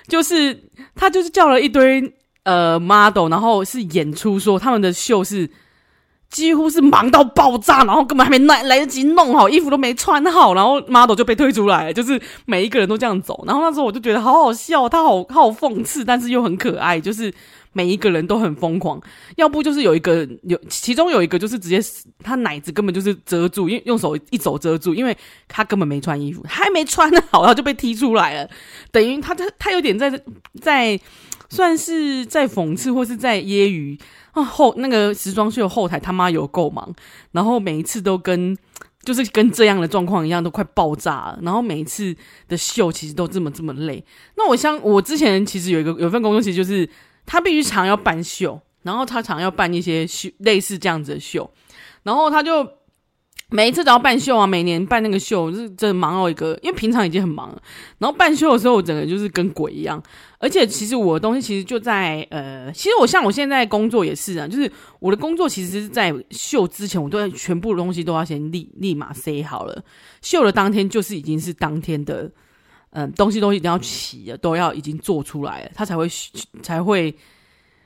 [0.08, 0.60] 就是
[0.96, 2.14] 他就是叫了一堆
[2.44, 5.48] 呃 model，然后是演出说他们的秀是
[6.30, 13.44] 几乎是忙到爆炸，然后根本还没来来得及弄好，衣服都没穿好，然后 model 就被推出来，就是每一个人都这样走。
[13.46, 17.32] 然后那时候我就觉得好好笑，他好好讽刺，但是又很可爱，就是。
[17.74, 19.02] 每一个人都很疯狂，
[19.38, 21.80] 要不就是有一个有，其中有一个就是直接
[22.22, 28.50] 他奶子根本就是遮住，用用手一手遮住，因为他根本没穿衣服，还没穿好，然后就被踢出来了。
[28.92, 30.22] 等于他他他有点在
[30.60, 31.00] 在
[31.50, 33.98] 算是在讽刺或是在揶揄
[34.34, 36.94] 啊后那个时装秀后台他妈有够忙，
[37.32, 38.58] 然后每一次都跟
[39.04, 41.40] 就是跟这样的状况一样，都快爆炸了。
[41.42, 42.14] 然后每一次
[42.50, 44.04] 的秀其实都这么这么累。
[44.36, 46.90] 那我像我之前其实有一个有一份工作，其实就是。
[47.26, 51.50] 他必须常要办秀，然后他常要办一些秀，类似这样子的秀，
[52.04, 52.68] 然后他就
[53.50, 57.62] 每一次都要办秀啊，每年办那个秀，就是真的忙到一个，因为平常已经很忙了，
[58.00, 60.02] 然后办秀的时候，我整个就是跟鬼一样。
[60.40, 69.84] 而且其实我的东西其实就在呃，其实我像我现在工作也是啊，就是我的工作其实是在秀之前，我都要全部的东西都要先立立马塞好了，
[70.22, 72.32] 秀的当天就是已经是当天的。
[72.92, 76.10] 嗯，东西都一定要齐的，都要已经做出来了，它才会
[76.62, 77.14] 才会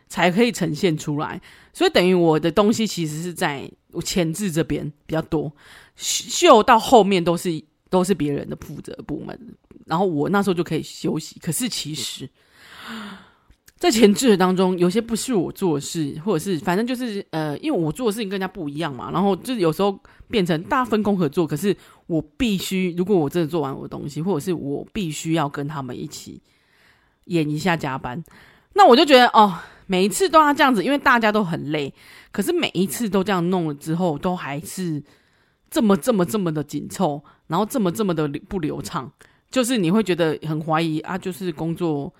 [0.07, 1.39] 才可以呈现出来。
[1.73, 5.51] 所以等于我的东西其实是在我前置这边比较多，
[5.95, 9.39] 秀到后面都是都是别人的负责部门，
[9.85, 11.39] 然后我那时候就可以休息。
[11.39, 12.27] 可是其实，
[13.85, 19.97] 在前置的当中，有些不是我做事，或者是反正就是呃，因为我做的事情跟人家不一样嘛，然后就是有时候。
[20.27, 21.73] 变成大分工合作，可是
[22.07, 26.41] 我必须，如果我真的做完我的东西，或者是我必须要跟他们一起
[27.25, 28.21] 演一下加班，
[28.73, 31.93] 那我就觉得哦，每一次都要这样子，因为大家都很累。
[32.31, 35.01] 可是每一次都这样弄了之后，都还是
[35.69, 39.09] 这么这么这么的紧凑，然后这么这么的不流畅，
[39.51, 42.11] 就是你会觉得很怀疑啊，就是工作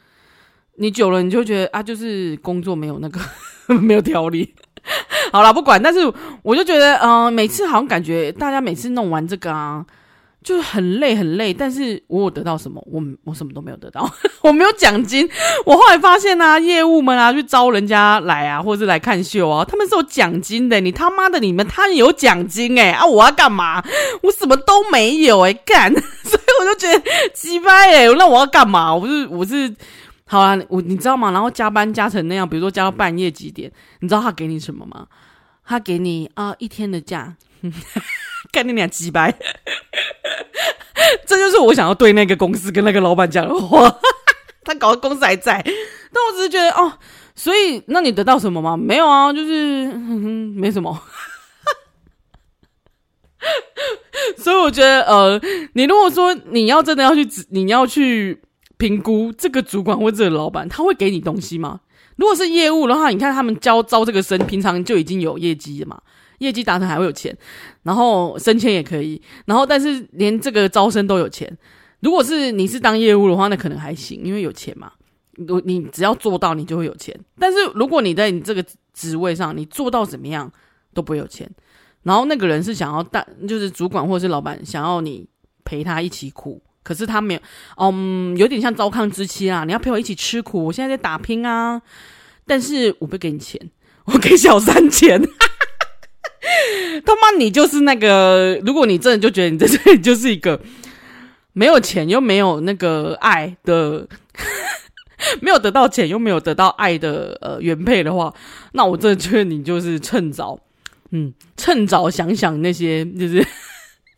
[0.78, 3.20] 你久了，你就觉得啊，就是工作没有那个
[3.76, 4.54] 没有条理。
[5.32, 6.00] 好啦，不管，但是
[6.44, 9.84] 我就觉得，嗯、每次好像感觉大家每次弄完这个啊，
[10.44, 11.52] 就是很累很累。
[11.52, 12.80] 但是我有得到什么？
[12.92, 14.08] 我我什么都没有得到，
[14.44, 15.28] 我没有奖金。
[15.66, 20.80] 我后来发现啊，业务们啊去招人家来啊，或者是来看秀啊，他们是有奖金的。
[20.80, 23.04] 你他妈的，你们他有奖金哎、啊！
[23.04, 23.84] 我要干嘛？
[24.22, 25.92] 我什么都没有哎、欸，干！
[25.92, 27.02] 所以我就觉得
[27.34, 28.94] 鸡掰哎，那我要干嘛？
[28.94, 29.74] 我是我是。
[30.28, 31.32] 好啦，我你知道吗？
[31.32, 35.08] 然后加班加成那样，比如说加到半夜几点，你知道他给你什么吗？
[35.64, 37.36] 他给你啊、一天的假，
[38.52, 39.34] 干你俩鸡掰。
[41.28, 43.96] 这就是我想要对那个公司跟那个老板讲的话。
[44.66, 46.92] 他搞的公司还在，但我只是觉得哦，
[47.36, 48.76] 所以那你得到什么吗？
[48.76, 51.00] 没有啊，就是没什么。
[54.38, 55.40] 所以我觉得，呃，
[55.74, 58.42] 你如果说你要真的要去，你要去
[58.78, 61.82] 评估这个主管或者老板，他会给你东西吗？
[62.18, 66.02] 如果是业务的话，你看他们招招这个生，平常就已经有业绩了嘛，
[66.40, 67.36] 业绩达成还会有钱，
[67.84, 71.58] 然后升迁也可以，然后但是连这个招生都有钱。
[72.02, 74.92] 如果是你是当业务的话，那可能还行，因为有钱嘛。
[75.38, 77.14] 如你只要做到，你就会有钱。
[77.38, 80.50] 但是如果你在你这个职位上，你做到怎么样
[80.94, 81.50] 都不会有钱。
[82.04, 85.28] 然后那个人是想要带，就是主管或者是老板想要你
[85.66, 87.40] 陪他一起苦，可是他没有，
[87.78, 89.64] 嗯，有点像糟糠之妻啊。
[89.66, 91.82] 你要陪我一起吃苦，我现在在打拼啊，
[92.46, 93.60] 但是我不给你钱，
[94.06, 95.20] 我给小三钱。
[97.04, 100.62] 他妈，你就是那个，如果你真的就觉得你在这里就是一个
[101.54, 104.08] 没有钱又没有那个爱的，
[105.42, 108.32] 没有得到钱又没有得到爱的呃原配的话，
[108.74, 110.60] 那我真的觉得你就是趁早。
[111.12, 113.46] 嗯，趁早想想那些，就是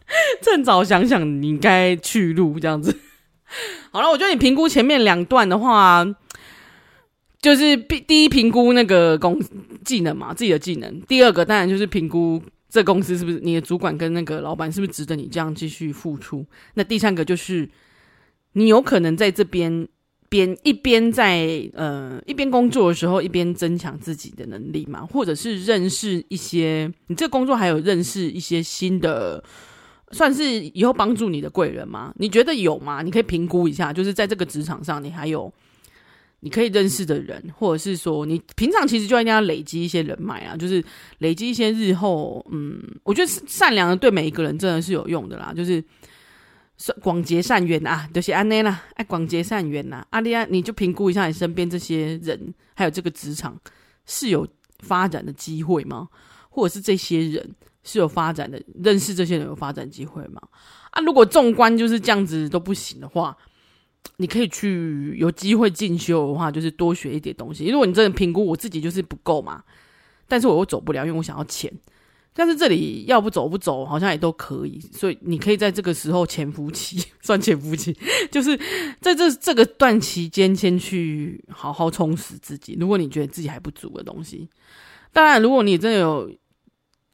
[0.41, 2.97] 趁早想想你应该去路这样子。
[3.91, 6.05] 好了，我觉得你评估前面两段的话，
[7.41, 9.39] 就是第一评估那个公
[9.85, 16.45] 技能嘛，自己的技能；第二个当然就是评估这公司是不是你的主管跟那个老板是不是值得你这样继续付出。
[16.73, 17.69] 那第三个就是
[18.53, 19.87] 你有可能在这边。
[20.29, 29.41] 边一边在呃一边工作的时候，一边增强自己的能力嘛，或者是认识一些你这工作还有认识一些新的，
[30.11, 32.13] 算是以后帮助你的贵人吗？
[32.17, 33.01] 你觉得有吗？
[33.01, 35.51] 你可以评估一下，就是在这个职场上，你还有
[36.39, 40.83] 你可以认识的人，或者是说你平常其实就应该要累积一些人脉啊，就是
[41.19, 45.83] 累积一些日后，嗯，我觉得善良的对每一个人真的是有用的啦，就是。
[47.01, 53.59] 广结善缘啊，就是安内啦，哎，广结善缘呐，阿丽亚，你就评估一下你身边这些人，还有这个职场
[54.05, 54.47] 是有
[54.81, 56.07] 发展的机会吗？
[56.51, 57.49] 或者是这些人
[57.88, 60.41] 是有发展的，认识这些人有发展机会吗？
[60.91, 63.36] 啊，如果纵观就是这样子都不行的话，
[64.17, 67.69] 你可以去有机会进修的话，就是多学一点东西。
[67.69, 69.63] 如果你真的评估我自己就是不够嘛，
[70.28, 71.71] 但是我又走不了，因为我想要钱。
[72.39, 77.97] 但是这里要不走不走，好像也都可以，所以你可以在这个时候潜伏期， 算潜伏期，
[78.30, 78.56] 就是
[79.02, 82.78] 在这这个段期间，先去好好充实自己。
[82.80, 84.47] 如果你觉得自己还不足的东西，
[85.12, 86.30] 当然，如果你真的有，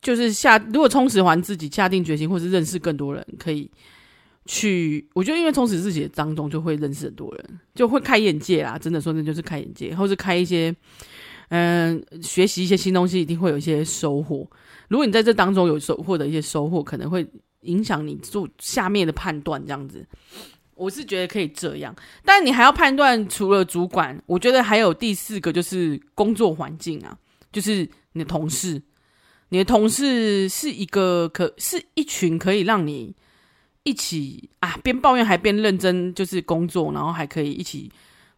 [0.03, 3.71] 就是下，如果充实完自己，下定决心，或是认识更多人，可以
[4.45, 5.07] 去。
[5.13, 8.77] 我觉得，因为充实自己的当中，就会认识很多人，就会开眼界啦。
[8.77, 10.75] 真的说，那就是开眼界，或是开一些，
[11.47, 14.45] 嗯、学习一些新东西，一定会有一些收获。
[14.89, 17.25] 如果你在这当中有收获的一些收获，可能会
[17.61, 19.65] 影响你做下面的判断。
[19.65, 20.05] 这样子，
[20.75, 21.95] 我是觉得可以这样。
[22.25, 27.17] 但你还要判断，除了主管，我觉得还有第四个就是工作环境啊，
[27.53, 28.81] 就是你的同事。
[29.53, 33.13] 你的同事是一个可是一群可以让你
[33.83, 37.87] 一起啊边抱怨还边认真，就是工作，然后还可以一起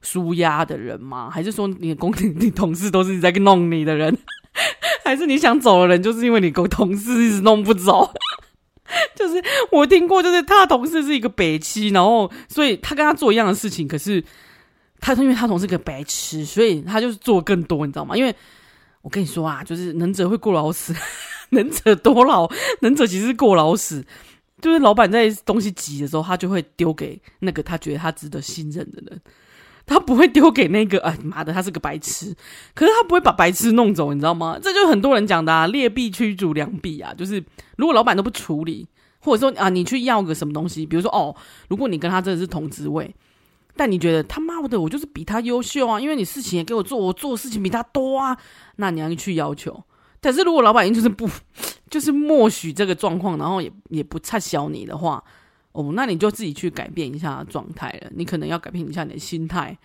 [0.02, 1.30] 舒压的人吗？
[1.34, 4.18] 还是说你的工你同事都是在弄你的人？
[5.06, 8.12] 还是你想走的人，就是因为你跟同事一直弄不走。
[9.16, 14.22] 就是我听过，就是他的同事是一个北七，然后所以他跟他做一样的事情，可是
[15.00, 18.18] 他因为他同事个白痴，所以他就是做更多，你知道吗？
[18.18, 18.36] 因为
[19.06, 20.92] 我跟你说啊，就是能者会过劳死，
[21.52, 22.50] 能者多劳，
[22.82, 24.04] 能者其实是过劳死。
[24.60, 29.22] 就是老板在东西急的时候，他就会丢给那个他觉得他值得信任的人。
[29.86, 32.34] 他不会丢给那个，哎妈的，他是个白痴。
[32.74, 34.58] 可是他不会把白痴弄走，你知道吗？
[34.60, 37.14] 这就是很多人讲的啊，劣币驱逐良币啊。
[37.14, 37.44] 就是
[37.78, 38.88] 如果老板都不处理，
[39.20, 41.36] 或者说啊，你去要个什么东西，比如说哦，
[41.68, 43.14] 如果你跟他真的是同职位，
[43.76, 48.38] 但你觉得他妈的我就是比他优秀啊，因为你事情也给我做，我做的事情比他多啊，
[48.78, 49.84] 那你要去要求。
[50.22, 51.30] 但是如果老板就是不，
[51.90, 55.24] 就是默许这个状况，然后也也不差小你的话。
[55.74, 58.10] 哦，那你就自己去改变一下状态了。
[58.16, 59.78] 你可能要改变一下你的心态，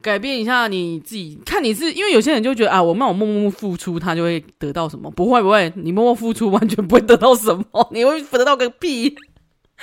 [0.00, 1.38] 改变一下你自己。
[1.44, 5.10] 看你是因为有些人就觉得啊，我那我默默付出，他就会得到什么？
[5.10, 9.14] 不会不会，你默默付出完全不会得到什么，你会得到个屁。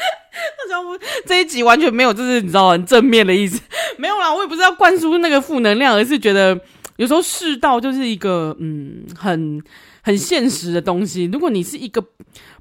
[0.57, 3.61] 那叫我这一集完全没有，就是你知道很正面的意思，
[3.97, 4.33] 没有啦。
[4.33, 6.59] 我也不是要灌输那个负能量，而是觉得
[6.97, 9.61] 有时候世道就是一个嗯，很
[10.01, 11.25] 很现实的东西。
[11.25, 12.03] 如果你是一个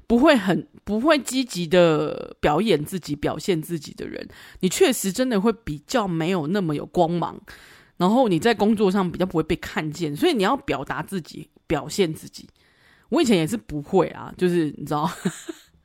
[0.07, 0.67] 不会很。
[0.85, 4.27] 不会积极的表演自己、表现自己的人，
[4.61, 7.39] 你确实真的会比较没有那么有光芒，
[7.97, 12.49] 然后你在工作上比较不会被看见，所以你要表达自己、表现自己。
[13.09, 15.07] 我以前也是不会啊，就是你知道，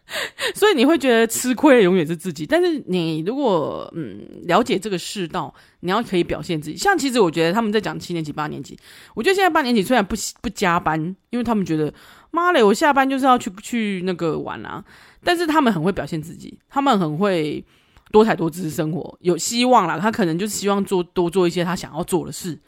[0.54, 2.44] 所以你会觉得吃亏的永远是自己。
[2.46, 6.76] 但是你如果嗯了解这个世道，你要可以表现自己。
[6.76, 8.78] 像其实我觉得他们在讲七年级、八年级，
[9.14, 11.92] 我觉得现在八年级虽然不不加班，因为他们觉得
[12.30, 14.84] 妈嘞，我下班就是要去去那个玩啊。
[15.22, 17.64] 但是他们很会表现自己，他们很会
[18.12, 19.98] 多彩多姿生活，有希望啦。
[19.98, 22.60] 他可能就是希望做多做一些他想要做的事。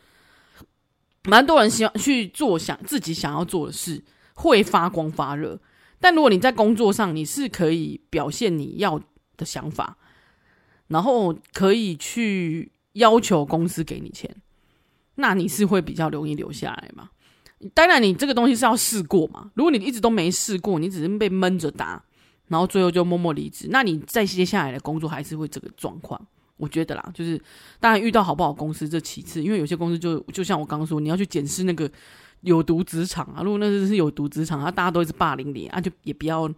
[1.24, 4.02] 蛮多人希望去做想自己想要做的事，
[4.34, 5.60] 会发光发热。
[5.98, 9.00] 但如果你在工作上，你是可以表现你要
[9.36, 9.96] 的想法，
[10.88, 14.36] 然后可以去要求公司给你钱，
[15.14, 17.10] 那你是会比较容易留下来嘛？
[17.72, 19.50] 当然，你这个东西是要试过嘛。
[19.54, 22.04] 如果你一直都没试过，你只是被闷着打，
[22.48, 26.20] 然后最后就默默离职，那你在接下来的工作还是会这个状况。
[26.58, 27.40] 我觉得啦，就是
[27.80, 31.90] 当然遇到好不好公司这其次，因为有些公司就就像我刚刚说，你要去检视那个。
[32.42, 33.42] 有毒职场啊！
[33.42, 36.48] 如果那是有毒职场，啊，大家都一直霸凌你啊，就也不要，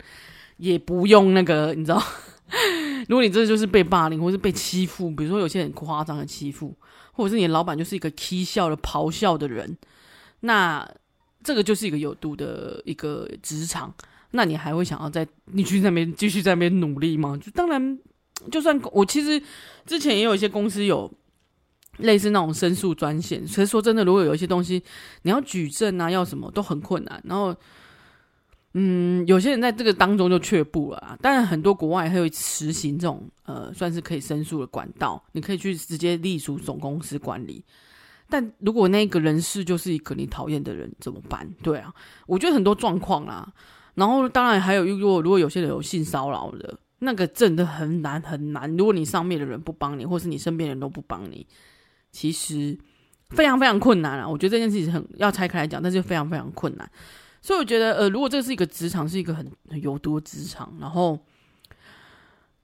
[0.59, 2.03] 也不用那个，你知道？
[3.09, 6.75] 如果你真的就是被霸凌，或是被欺负，比如说有些很夸张的欺负，
[7.13, 9.77] 或者是你的老板就是一个踢笑的咆哮的人，
[10.41, 10.87] 那
[11.43, 13.95] 这个就是一个有毒的一个职场。
[14.33, 17.39] 那你还会想要在你去那边继续在那边努力吗？
[17.43, 17.99] 就当然，
[18.51, 19.43] 就算我其实
[19.87, 21.11] 之前也有一些公司有。
[21.99, 24.83] 类似那种申诉专线，所以说真的，如果有一些东西
[25.23, 27.23] 你要举证啊，要什么都很困难。
[27.25, 27.55] 然后，
[28.75, 31.19] 嗯，有些人在这个当中就却步了啊。
[31.21, 37.65] 当然，很多国外还有实行这种呃，算是可以申诉的管道，你可以去直接隶属总公司管理。
[38.31, 41.49] 但如果那个人事就是一个你讨厌的人，怎么办？
[41.63, 41.93] 对啊，
[42.27, 43.53] 我觉得很多状况啦。
[43.95, 48.71] 然后，当然还有，如果如果有些人有性骚扰的，那个真的很难很难。
[48.77, 51.47] 如果你上面的人不帮你，或是你身边的人都不帮你。
[52.19, 52.77] 其实
[53.29, 54.29] 非常非常困难啊！
[54.29, 56.91] 我觉得这件事情很要拆开来讲，但是非常非常困难。
[57.41, 61.17] 所以我觉得，呃，如果这是一个职场，是一个很很有毒职场，然后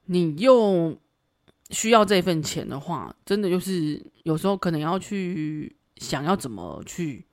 [0.07, 0.93] 你又
[1.69, 7.25] 需要这份钱的话，真的就是有时候可能要去想要怎么去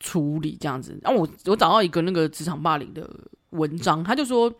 [0.00, 0.98] 处理这样子。
[1.02, 3.08] 然后我我找到一个那个职场霸凌的
[3.50, 4.52] 文章，他就说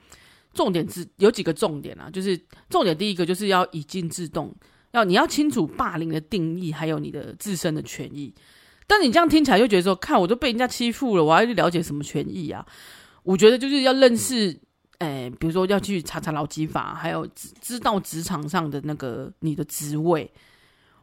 [0.55, 4.55] 重点是有几个重点啊，就是重点第一个就是要以静制动。
[4.93, 8.35] 要你要清楚霸凌的定义，还有你的自身的权益。
[8.87, 12.65] 但你这样听起来就觉得说，看我都被人家欺负了，我要去了解什么权益啊？
[13.23, 14.59] 我觉得就是要认识，
[15.01, 17.29] 诶、比如说要去查查劳基法，还有
[17.61, 20.33] 知道职场上的那个你的职位，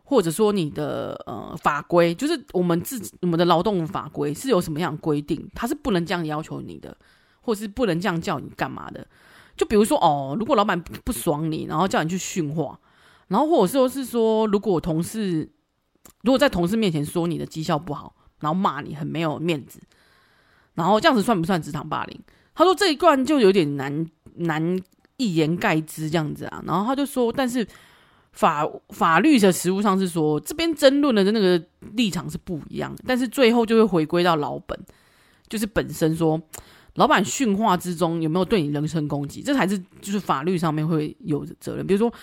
[0.03, 6.97] 或者说你的呃法规，就是我们自我们的劳动法规是有什么样的规定，它是不能这样要求你的，
[7.39, 9.05] 或是不能这样叫你干嘛的。
[9.55, 12.79] 就比如说哦，如果老板不爽你，然后叫你去训话。
[13.27, 15.49] 然后或者说是说，如果同事
[16.21, 19.79] 如果在同事面前说你的绩效不好，然后骂你很没有面子，
[20.75, 22.19] 然后这样子算不算职场霸凌？
[22.53, 24.79] 他说这一段就有点难难
[25.17, 26.63] 一言盖之这样子啊。
[26.67, 27.67] 然后他就说，但是
[28.31, 31.59] 法法律的实务上是说，这边争论的那个
[31.93, 34.79] 立场是不一样，但是最后就会回归到老本，
[35.47, 36.39] 就是本身说
[36.93, 42.13] 老板训话之中有没有对你人身攻击，这才是就是法律上面会有责任，比如说。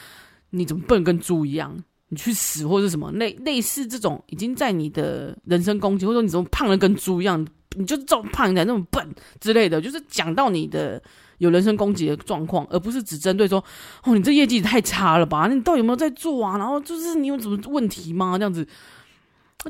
[0.52, 1.76] 你怎么笨跟猪一样？
[2.08, 7.46] 你去死或者什么类类似这种，已经在你的人身攻击，或者说你怎么胖的跟猪一样？
[7.74, 11.02] 你就这么胖的那么笨之类的，就是讲到你的
[11.38, 13.64] 有人身攻击的状况，而不是只针对说
[14.04, 15.46] 哦，你这业绩太差了吧？
[15.48, 16.58] 那你到底有没有在做啊？
[16.58, 18.36] 然后就是你有什么问题吗？
[18.36, 18.62] 这样子，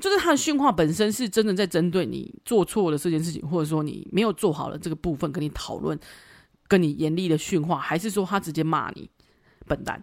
[0.01, 5.97] 就是他的训话本身是真的在针对你做错了这件事情，或者说你没有做好了这个部分，跟你讨论，
[6.67, 9.09] 跟你严厉的训话，还是说他直接骂你
[9.69, 10.03] 笨蛋？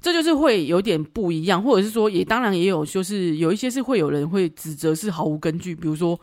[0.00, 6.18] 这就是会有点不一样，或者是说，也当然也有，就是有一些是会有人会指责是毫无根据，比如说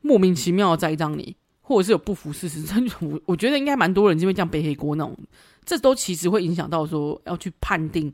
[0.00, 2.62] 莫名其妙的栽赃你，或者是有不服事实。
[2.62, 5.14] 真我 我觉得应该蛮多人就会这样背黑锅那种，
[5.66, 8.10] 这都其实会影响到说要去判定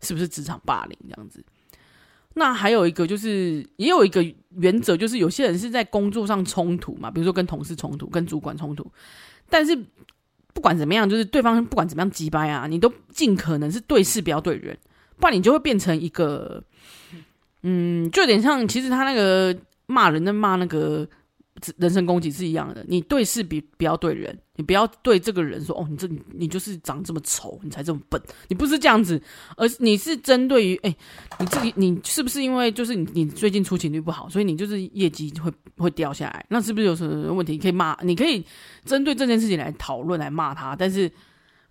[0.00, 1.44] 是不是职场霸凌这样子。
[2.32, 4.24] 那还有一个就是，也有一个
[4.56, 8.90] 原则，就是有些人是在工作上冲突嘛，比如说跟同事冲突、跟主管冲突，
[9.50, 9.78] 但是。
[10.54, 14.74] 不管怎么样，就是对方不管怎么样急掰啊，你都尽可能是对事不要对人，
[15.18, 16.62] 不然你就会变成一个，
[17.62, 19.54] 嗯，就有点像，其实他那个
[19.86, 21.06] 骂人的骂那个
[21.76, 22.84] 人身攻击是一样的。
[22.88, 29.20] 你对事比不要对人，你不要对这个人说哦，你这你就是长这么丑，你才这么笨，你不是这样子，
[29.56, 30.96] 而是你是针对于哎，
[31.38, 36.44] 你自己你是不是因为就是你你最近出勤率不好，所以你就是业绩会会掉下来？
[36.48, 37.52] 那是不是有什么问题？
[37.52, 38.44] 你可以骂，你可以。
[38.84, 41.10] 针对这件事情来讨论、来骂他，但是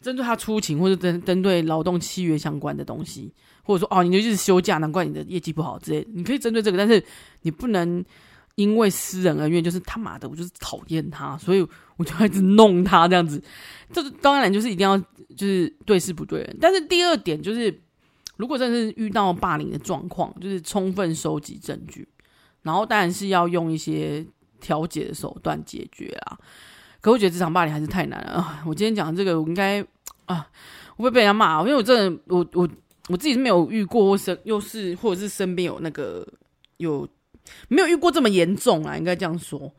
[0.01, 3.31] 针对他出勤或者针针对劳动契约相关的东西，
[3.61, 7.03] 或者说哦，你就一直休假，难怪你的业绩不好之类，你可以针对这个，但是
[7.43, 8.03] 你不能
[8.55, 13.41] 因为私人恩怨，就是他妈的，我就是讨厌他，所以我就一直弄他这样子。
[13.91, 14.95] 这当然就是一定要
[15.35, 16.57] 就是对事不对人。
[16.61, 17.81] 但是第二点就是，
[18.37, 22.07] 如果真的是遇到霸凌的状况，就是充分收集证据，
[22.61, 24.23] 然后当然是要用一些
[24.61, 26.37] 调解的手段解决啦。
[27.01, 28.63] 可我觉得职场霸凌还是太难了啊！
[28.67, 29.83] 我今天讲这个，我应该
[30.25, 30.47] 啊，
[30.95, 32.69] 我会被人家骂，因为我真的我我
[33.09, 36.27] 我自己是没有遇过，或是又是或者是身边有那个
[36.77, 37.07] 有。
[37.67, 39.73] 没有遇过这么严重啊，应该这样说。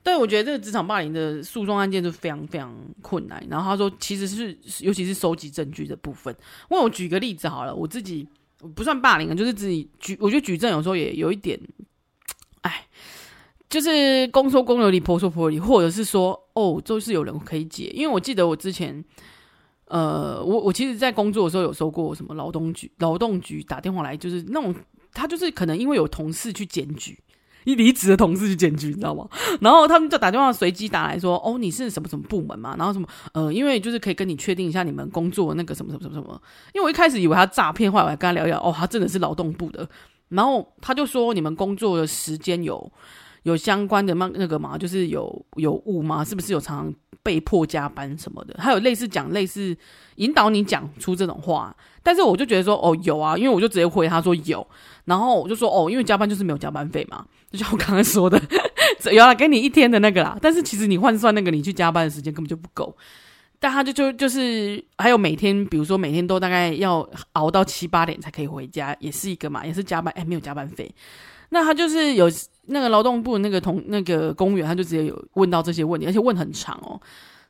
[0.00, 3.44] 但我觉得这个职场霸凌的诉讼案件就非常非常困难。
[3.50, 6.34] 然后他说，其实是尤其是收集证据的部分。
[6.70, 8.26] 问我举个例子好了，我自己
[8.74, 11.60] 不算霸凌啊，就是自己举，我觉得举证有时候也有一点，
[12.62, 12.86] 哎，
[13.68, 17.90] 就是公说公有理，婆说婆有理，或者是说哦，就是有人可以解。
[17.92, 19.04] 因为我记得我之前，
[19.86, 24.74] 呃，我我其实，在工作的时候有收过什么劳动局劳动局打电话来，就是那种。
[25.12, 27.18] 他就是可能因为有同事去检举，
[27.64, 29.28] 一离职的同事去检举，你知道吗？
[29.60, 32.74] 然后他们就打电话随机打来说：“哦，你是什么什么部门嘛？
[32.78, 36.40] 然后什么呃，因为就是可以跟你确定一下你们工作那个什么什么什么什么。
[36.74, 39.88] 因为我一开始以为他诈骗，后来我还跟他聊一聊，哦，他真的是劳动部的。
[40.28, 42.92] 然后他就说你们工作的时间有
[43.44, 46.24] 有相关的嘛那个嘛，就是有有误吗？
[46.24, 48.54] 是不是有常常被迫加班什么的？
[48.58, 49.76] 还有类似讲类似
[50.16, 51.74] 引导你讲出这种话。
[52.02, 54.66] 但是我就觉得说哦有啊，因为我就直接回他说有。”
[55.04, 58.40] 然后我就说哦，因为加班就是没有加班费嘛， 就像我刚才说的，
[59.12, 60.38] 有了给你一天的那个啦。
[60.40, 62.94] 但是其实你换算那个你去加班的时间根本就不够。
[63.60, 70.94] 但他就就就是还有每天，比如说每天都大概要熬到七八点才可以回家，也是一个嘛，也是加班，哎，没有加班费。
[71.48, 72.30] 那他就是有
[72.68, 77.00] 那个劳动部那个同那个公务员，他就直接有问到这些问题，而且问很长哦。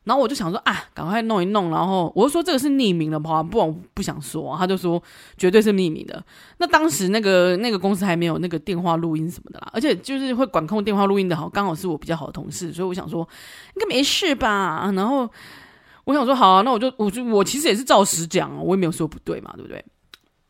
[0.05, 1.69] 然后我就想说啊，赶快弄一弄。
[1.69, 4.55] 然后我就说这个是匿名的，不不，我不想说。
[4.57, 4.99] 他就说
[5.37, 6.23] 绝对是匿名的。
[6.57, 13.27] 那当时那个那个公司还没有那个电话录音什么的啦，而且就是会管控电话录音的好，刚好是我比较好的同事，所以我想说
[13.75, 14.89] 应该没事吧。
[14.95, 15.29] 然后
[16.05, 19.83] 我想说好啊，那我就我就我其实也是照实讲，我也没有说不对嘛，对不对？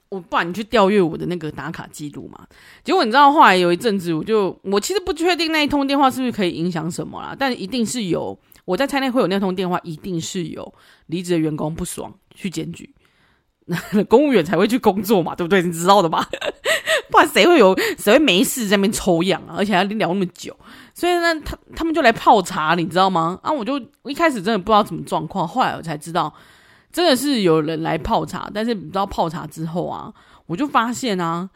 [0.10, 2.47] 我不然你去调阅我的那个打卡记录嘛。
[2.84, 8.38] 结果你知道后来有一阵子，我就我其实不确定那一通电话是不是可以影响什么啦，但一定是有。
[8.66, 10.74] 我在猜内会有那通电话，一定是有
[11.07, 12.93] 离职的员工不爽去检举，
[14.07, 15.64] 公务员才会去工作嘛，对不对？
[15.64, 16.28] 你知道的吧？
[17.10, 19.55] 不然谁会有谁会没事在那边抽样啊？
[19.57, 20.55] 而且还聊那么久，
[20.93, 23.39] 所以呢，他他们就来泡茶，你知道吗？
[23.41, 26.32] 啊，我就一开始真的不知道什么状况，后来我才知道，
[26.92, 28.50] 真的是有人来泡茶。
[28.54, 30.14] 但是你知道泡茶之后啊，
[30.46, 31.50] 我就发现啊，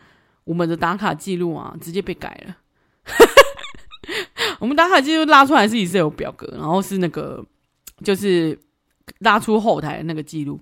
[0.44, 2.58] 我们的打卡记录啊，直接被改了。
[4.60, 7.44] 我们打卡记录拉出来是 Excel 表格，然后是那个
[8.04, 8.58] 就是
[9.20, 10.60] 拉出后台那个记录。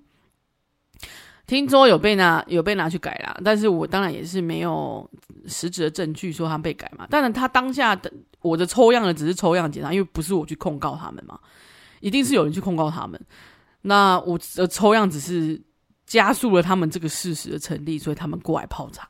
[1.48, 5.10] 听说有被拿有被拿去改啦，但是我当然也是没有
[5.48, 7.06] 实质的证据说他被改嘛。
[7.10, 8.12] 当然他当下的
[8.42, 11.38] 我的抽样的只是抽样检查，因为不是我去控告他们嘛，
[12.00, 13.20] 一定是有人去控告他们。
[13.84, 15.60] 那我的抽样只是
[16.06, 19.08] 加速了他们这个事实的成立，所以他们过来泡茶。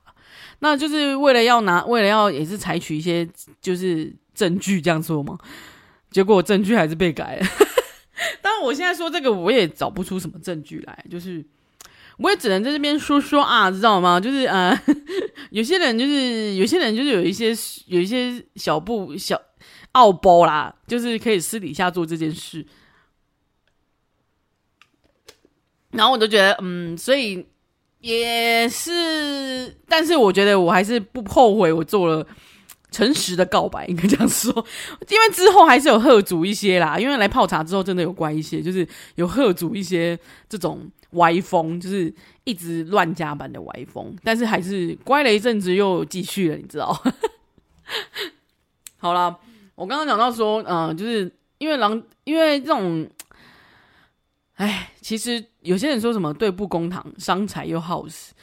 [0.59, 3.27] 那就是为了要拿，为了要也是采取一些
[3.59, 5.37] 就是证据这样说嘛，
[6.11, 7.47] 结果证据还是被改了。
[8.41, 11.43] 当然，我现在说这个，我也找不出什么证据来，就是
[12.17, 14.19] 我也只能在这边说说啊，知道吗？
[14.19, 14.79] 就是呃，
[15.49, 17.51] 有些人就是有些人就是有一些
[17.87, 19.41] 有一些小布小
[19.93, 22.63] 奥包啦，就是可以私底下做这件事，
[25.91, 27.45] 然后我就觉得嗯，所以。
[28.01, 32.25] 也是，但是我觉得我还是不后悔，我做了
[32.89, 34.51] 诚实的告白，应该这样说。
[35.07, 38.87] 因为之后还是有喝足一些啦，因为来泡茶之后真的有乖一些，就是
[39.17, 40.17] 有喝足一些
[40.49, 42.11] 这种歪风，就是
[42.43, 44.15] 一直乱加班的歪风。
[44.23, 47.03] 但是还是乖了一阵子，又继续了，你知道？
[48.97, 49.37] 好啦，
[49.75, 53.07] 我刚刚讲到说，嗯、就是因为狼，因为这种。
[54.55, 58.33] 哎，其实有些人说什么对不公堂，伤财又耗时。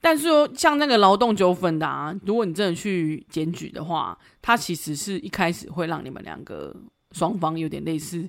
[0.00, 6.74] 但是说像那个劳动纠纷的啊，如果你真的去检举的话，它其实是一开始会让你们两个
[7.12, 8.28] 双方有点类似，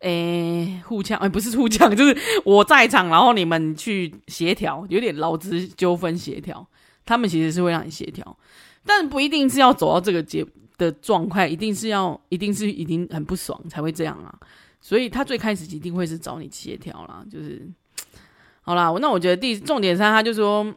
[0.00, 6.64] 哎，互呛，哎，不是互呛，就是我在场，然后你们去协调，有点劳资纠纷协调。
[7.04, 8.38] 他们其实是会让你协调，
[8.84, 10.46] 但不一定是要走到这个结
[10.76, 14.38] 的状态，一定是要，一定是已经很不爽才会这样啊。
[14.80, 17.68] 所以他最开始一定会是找你协调啦，就是
[18.62, 18.92] 好啦。
[19.00, 20.74] 那我觉得第重点三，他就说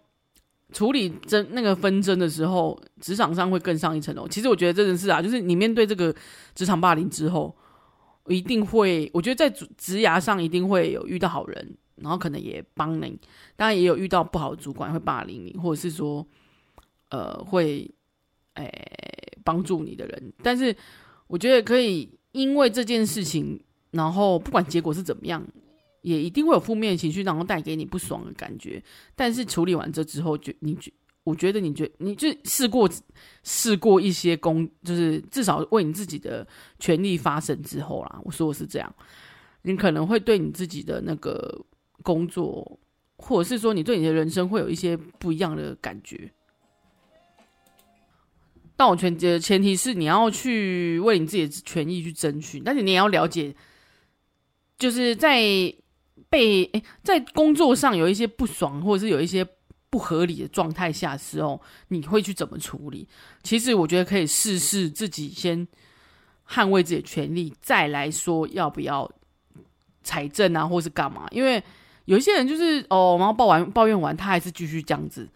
[0.73, 4.27] 处理争那个纷争的时候，职场上会更上一层楼。
[4.27, 6.13] 其实我觉得真的是啊，就是你面对这个
[6.55, 7.55] 职场霸凌之后，
[8.27, 13.19] 一定会，我觉得在职涯上一定会有遇到好人，然后可能也帮你，
[13.55, 16.25] 当然也有遇到不好的主管会霸凌你，或者是说
[17.09, 17.89] 呃会
[18.53, 18.71] 诶、
[19.43, 20.33] 帮助你的人。
[20.41, 20.75] 但是
[21.27, 23.61] 我觉得可以因为这件事情，
[23.91, 25.45] 然后不管结果是怎么样，
[26.01, 28.81] 也一定会有负面情绪，然后带给你不爽的感觉。
[29.15, 30.91] 但是处理完这之后，就你觉，
[31.23, 32.89] 我觉得你觉，你就试过
[33.43, 36.47] 试过一些工，就是至少为你自己的
[36.79, 38.19] 权利发声之后啦。
[38.23, 38.95] 我说的是这样，
[39.61, 41.63] 你可能会对你自己的那个
[42.01, 42.79] 工作，
[43.17, 46.31] 或者是说你对你的人生会有一些不一样的感觉。
[48.75, 53.55] 但我全的前提是你要去为你自己的权益去争取，但是你也要了解，
[54.82, 55.39] 就是在
[56.27, 59.45] 被诶在工作上有一些不爽，或者是有一些
[59.91, 63.07] 不合理的状态下时候，你会去怎么处理？
[63.43, 65.67] 其实我觉得可以试试自己先
[66.49, 69.07] 捍卫自己的权利，再来说要不要
[70.01, 71.27] 财政啊，或是干嘛？
[71.29, 71.63] 因为
[72.05, 75.29] 有一些人就是哦，然后抱完抱怨完，他还是继续这样子。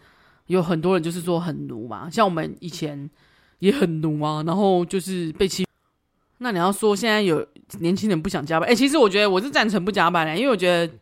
[0.48, 3.08] 有很多人就是说很奴嘛，像我们以前。
[3.60, 5.65] 也很奴啊，然后就是被欺。
[6.38, 7.46] 那你要说现在有
[7.80, 10.92] 年轻人不想加班，哎，其实我觉得我是赞成不加班的，因为我觉得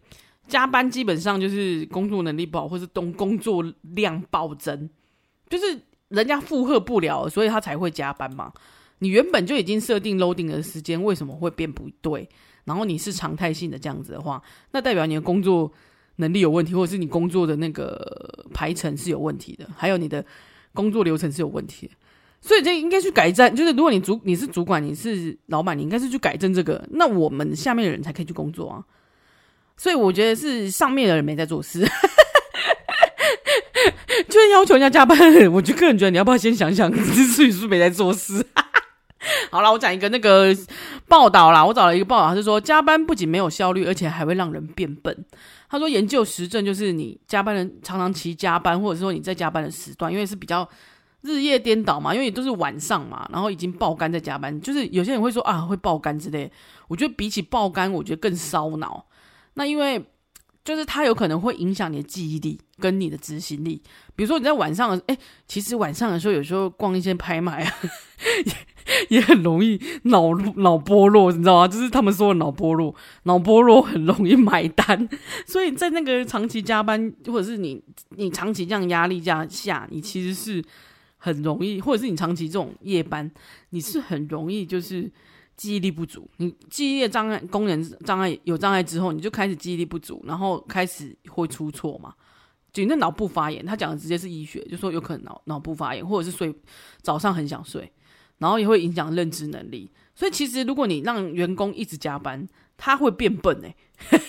[0.47, 4.89] 加班基本上就是工作能力不好，或是工工作量暴增，
[5.49, 8.53] 就是人家负荷不了，所以他才会加班嘛。
[9.01, 12.29] 你原本就已经设定 loading 的时间，为什么会变不对？
[12.65, 15.71] 然后你是常态性的这样子的话，那代表你的工作
[16.17, 20.25] 能力有问题，或者是你工作的那个排程是有问题的，还有你的
[20.73, 21.93] 工作流程是有问题的。
[22.47, 28.85] 所以这应该去改正，就是如果你主你是主管，你是老板，你应该是去改正这个，那我们下面的人才可以去工作啊。
[29.79, 31.81] 所以我觉得是上面的人没在做事，
[34.29, 35.19] 就是要求人家加班。
[35.51, 38.45] 我就个人觉得，你要不要先想想，自己是不是没在做事？
[39.51, 40.55] 好了，我讲一个那个
[41.09, 45.25] 报道啦，我找了一个报道，他是说加班不仅没有效率，而且还会让人变笨。
[45.71, 50.69] 他说研究实证就是你加班人常常其加班，或者是说你在加班的时段，因为是比较。
[51.25, 56.53] 日夜颠倒嘛，因为都是晚上嘛，然后已经爆肝在加班，就是有些人会说啊会爆肝之类，
[56.87, 59.07] 我觉得比起爆肝，我觉得更烧脑。
[59.55, 60.05] 那因为
[60.63, 63.83] 就是它有可能会影响你的记忆力跟你的执行力。
[64.15, 65.17] 比如说你在晚上，哎，
[65.49, 67.73] 其实晚上的时候有时候逛一些拍卖啊，
[68.45, 68.53] 也
[69.17, 71.67] 也很容易脑脑波弱，你知道吗？
[71.67, 75.09] 就是他们说的脑波弱，脑波弱很容易买单。
[75.47, 80.63] 所以在那个长期加班，或者是你你长期这样压力下下，你其实是。
[81.25, 83.31] 很容易，或者是你长期这种夜班，
[83.71, 85.11] 你是很容易就是
[85.57, 86.29] 记忆力不足。
[86.37, 92.13] 你记忆力障碍、功能障碍有障碍之后，你就开始记忆力不足，然后开始会出错嘛。
[92.75, 96.55] 就你的脑部发炎，他讲的直接是医学，就说有可能脑脑部发炎，或者是睡
[97.01, 97.91] 早上很想睡，
[98.37, 99.91] 然后也会影响认知能力。
[100.15, 102.47] 所以其实如果你让员工一直加班，
[102.77, 104.21] 他会变笨哎、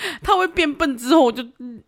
[0.22, 1.44] 他会变笨之后，就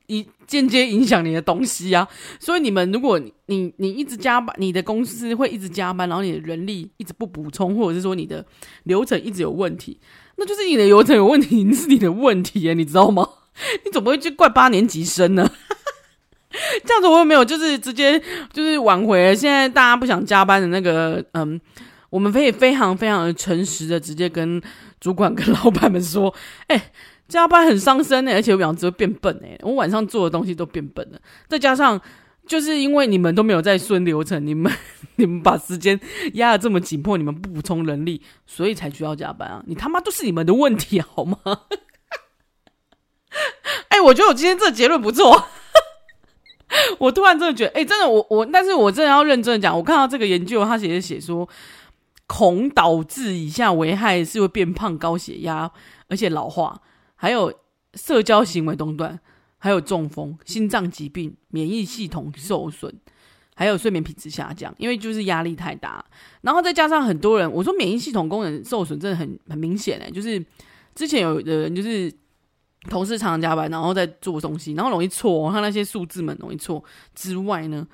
[0.06, 2.06] 一间接影响你的东西啊。
[2.38, 8.44] 所以你们，如果你你，一直加班，你的公司会一直加班，然后你的人力一直不补充，或者是说你的
[8.84, 9.98] 流程一直有问题，
[10.36, 13.28] 那就是你的流程有问题，是你的问题啊，你知道吗？
[13.84, 15.50] 你怎么会去怪八年级生呢？
[16.84, 18.20] 这样子我又没有，就是直接
[18.52, 19.34] 就是挽回。
[19.34, 21.58] 现在大家不想加班的那个，嗯，
[22.10, 24.60] 我们可以非常非常的诚实的直接跟
[25.00, 26.34] 主管跟老板们说，
[26.66, 26.90] 哎、
[27.32, 31.18] 加班很伤身呢，而且我讲只会变笨哎，我晚上做的东西都变笨了。
[31.48, 31.98] 再加上
[32.46, 34.70] 就是因为你们都没有在顺流程，你们
[35.16, 35.98] 你们把时间
[36.34, 39.62] 压得这么紧迫，你们不补充人力，所以才需要加班啊！
[39.66, 41.38] 你他妈都是你们的问题好吗？
[43.88, 45.46] 哎、欸，我觉得我今天这个结论不错。
[47.00, 51.48] 我突然真的觉得，哎、真的我我，但是我真的要认真的讲，我看到这个研究，他写写说，
[52.26, 55.70] 恐导致以下危害是会变胖、高血压，
[56.08, 56.80] 而且老化。
[57.22, 57.54] 还有
[57.94, 59.16] 社交行为中断，
[59.56, 62.92] 还有中风、心脏疾病、免疫系统受损，
[63.54, 66.04] 还有睡眠品质下降，因为就是压力太大。
[66.40, 70.44] 然后再加上很多人，我说免疫系统功能受损真的很很明显诶，就是
[70.96, 72.12] 之前有的人就是
[72.90, 76.82] 同事常常加班，然后在做东西，然后容易错，他那些数字们容易错
[77.14, 77.86] 之外呢，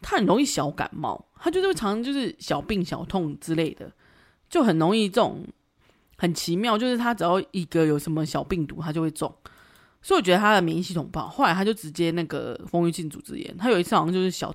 [0.00, 3.92] 他很容易小感冒，他就是常常就是小病小痛之类的，
[4.48, 5.44] 就很容易这种。
[6.22, 9.28] 很奇妙，就是他只要一个有什么小病毒，他就会中，
[10.00, 11.28] 所以我觉得他的免疫系统不好。
[11.28, 14.54] 后来他就直接那个蜂窝性组织炎，他有一次好像就是小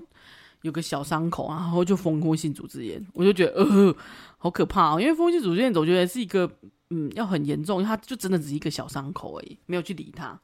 [0.61, 3.93] 有个小伤口，然后就蜂窝性组织炎，我就觉得呃
[4.38, 6.49] 好可怕哦，因为蜂窝性组织炎我觉得是一个
[6.89, 10.39] 嗯要很严重，他就真的只是一个小伤口而已，没有去理他，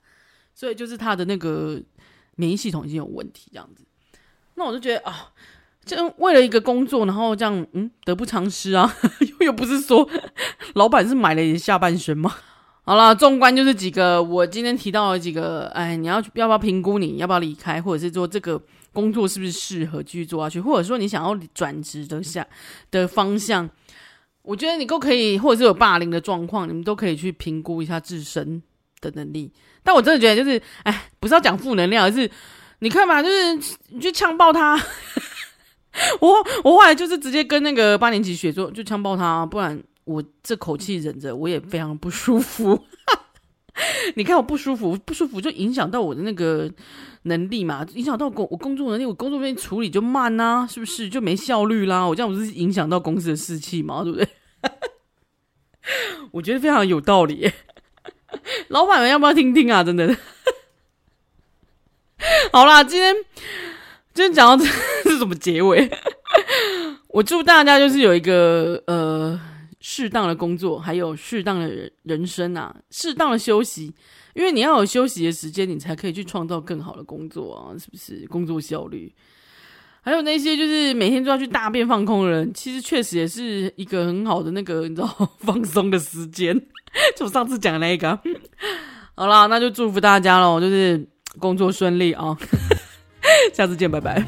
[0.53, 1.81] 所以就是他的那个
[2.35, 3.85] 免疫系统已经有问题这样子。
[4.55, 5.31] 那我就觉得啊。
[5.85, 8.95] 就为了一个工作，然后这样，嗯，得不偿失啊！
[9.39, 10.07] 又又不是说
[10.75, 12.33] 老板是买了你的下半身吗？
[12.85, 18.61] 好了，纵观就是几个我今天提到的几个，哎，你要要不要评估你要不要离开，或者是说这个
[18.91, 22.45] 工作是不是适合继续做下去，或者说你想要转职的下
[22.91, 23.69] 的方向，
[24.41, 28.61] 我觉得你都可以，或者是有霸凌的状况，你们都可以去评估一下自身
[28.99, 29.51] 的能力。
[29.81, 32.29] 但我真的觉得，就是哎，不是要讲负能量，而是
[32.79, 33.55] 你看嘛，就是
[33.89, 34.77] 你去呛爆他。
[36.21, 36.33] 我
[36.63, 42.85] 我后来就是直接跟那个八年级学说，就枪爆他，不然我这口气忍着，我也非常不舒服。
[44.15, 46.69] 你看我不舒服，不舒服就影响到我的那个
[47.23, 52.03] 能力嘛，影响到工我工作能力，我工作能力处理就慢呐、是不是就没效率啦？
[52.05, 54.27] 我这样不是影响到公司的士气嘛，对不对？
[56.31, 57.51] 我觉得非常有道理，
[58.69, 59.83] 老板们要不要听听啊？
[59.83, 60.15] 真的，
[62.51, 63.15] 好啦，今天
[64.13, 64.71] 今天讲到这
[65.23, 65.89] 什么结尾？
[67.09, 69.39] 我祝大家就是有一个呃。
[69.85, 71.69] 适当的工作，还有适当的
[72.03, 73.93] 人生啊，适当的休息，
[74.33, 78.25] 因为你要有休息的时间，你才可以去创造更好的工作啊，是不是？
[78.27, 79.13] 工作效率，
[79.99, 85.07] 还有那些就是每天都要去大便放空的人，其实确实也是一个很好的那个你知道
[85.39, 86.57] 放松的时间。
[87.17, 88.17] 就我上次讲的那个，
[89.15, 91.05] 好啦，那就祝福大家喽，就是
[91.39, 92.37] 工作顺利啊，
[93.53, 94.25] 下次见，拜拜。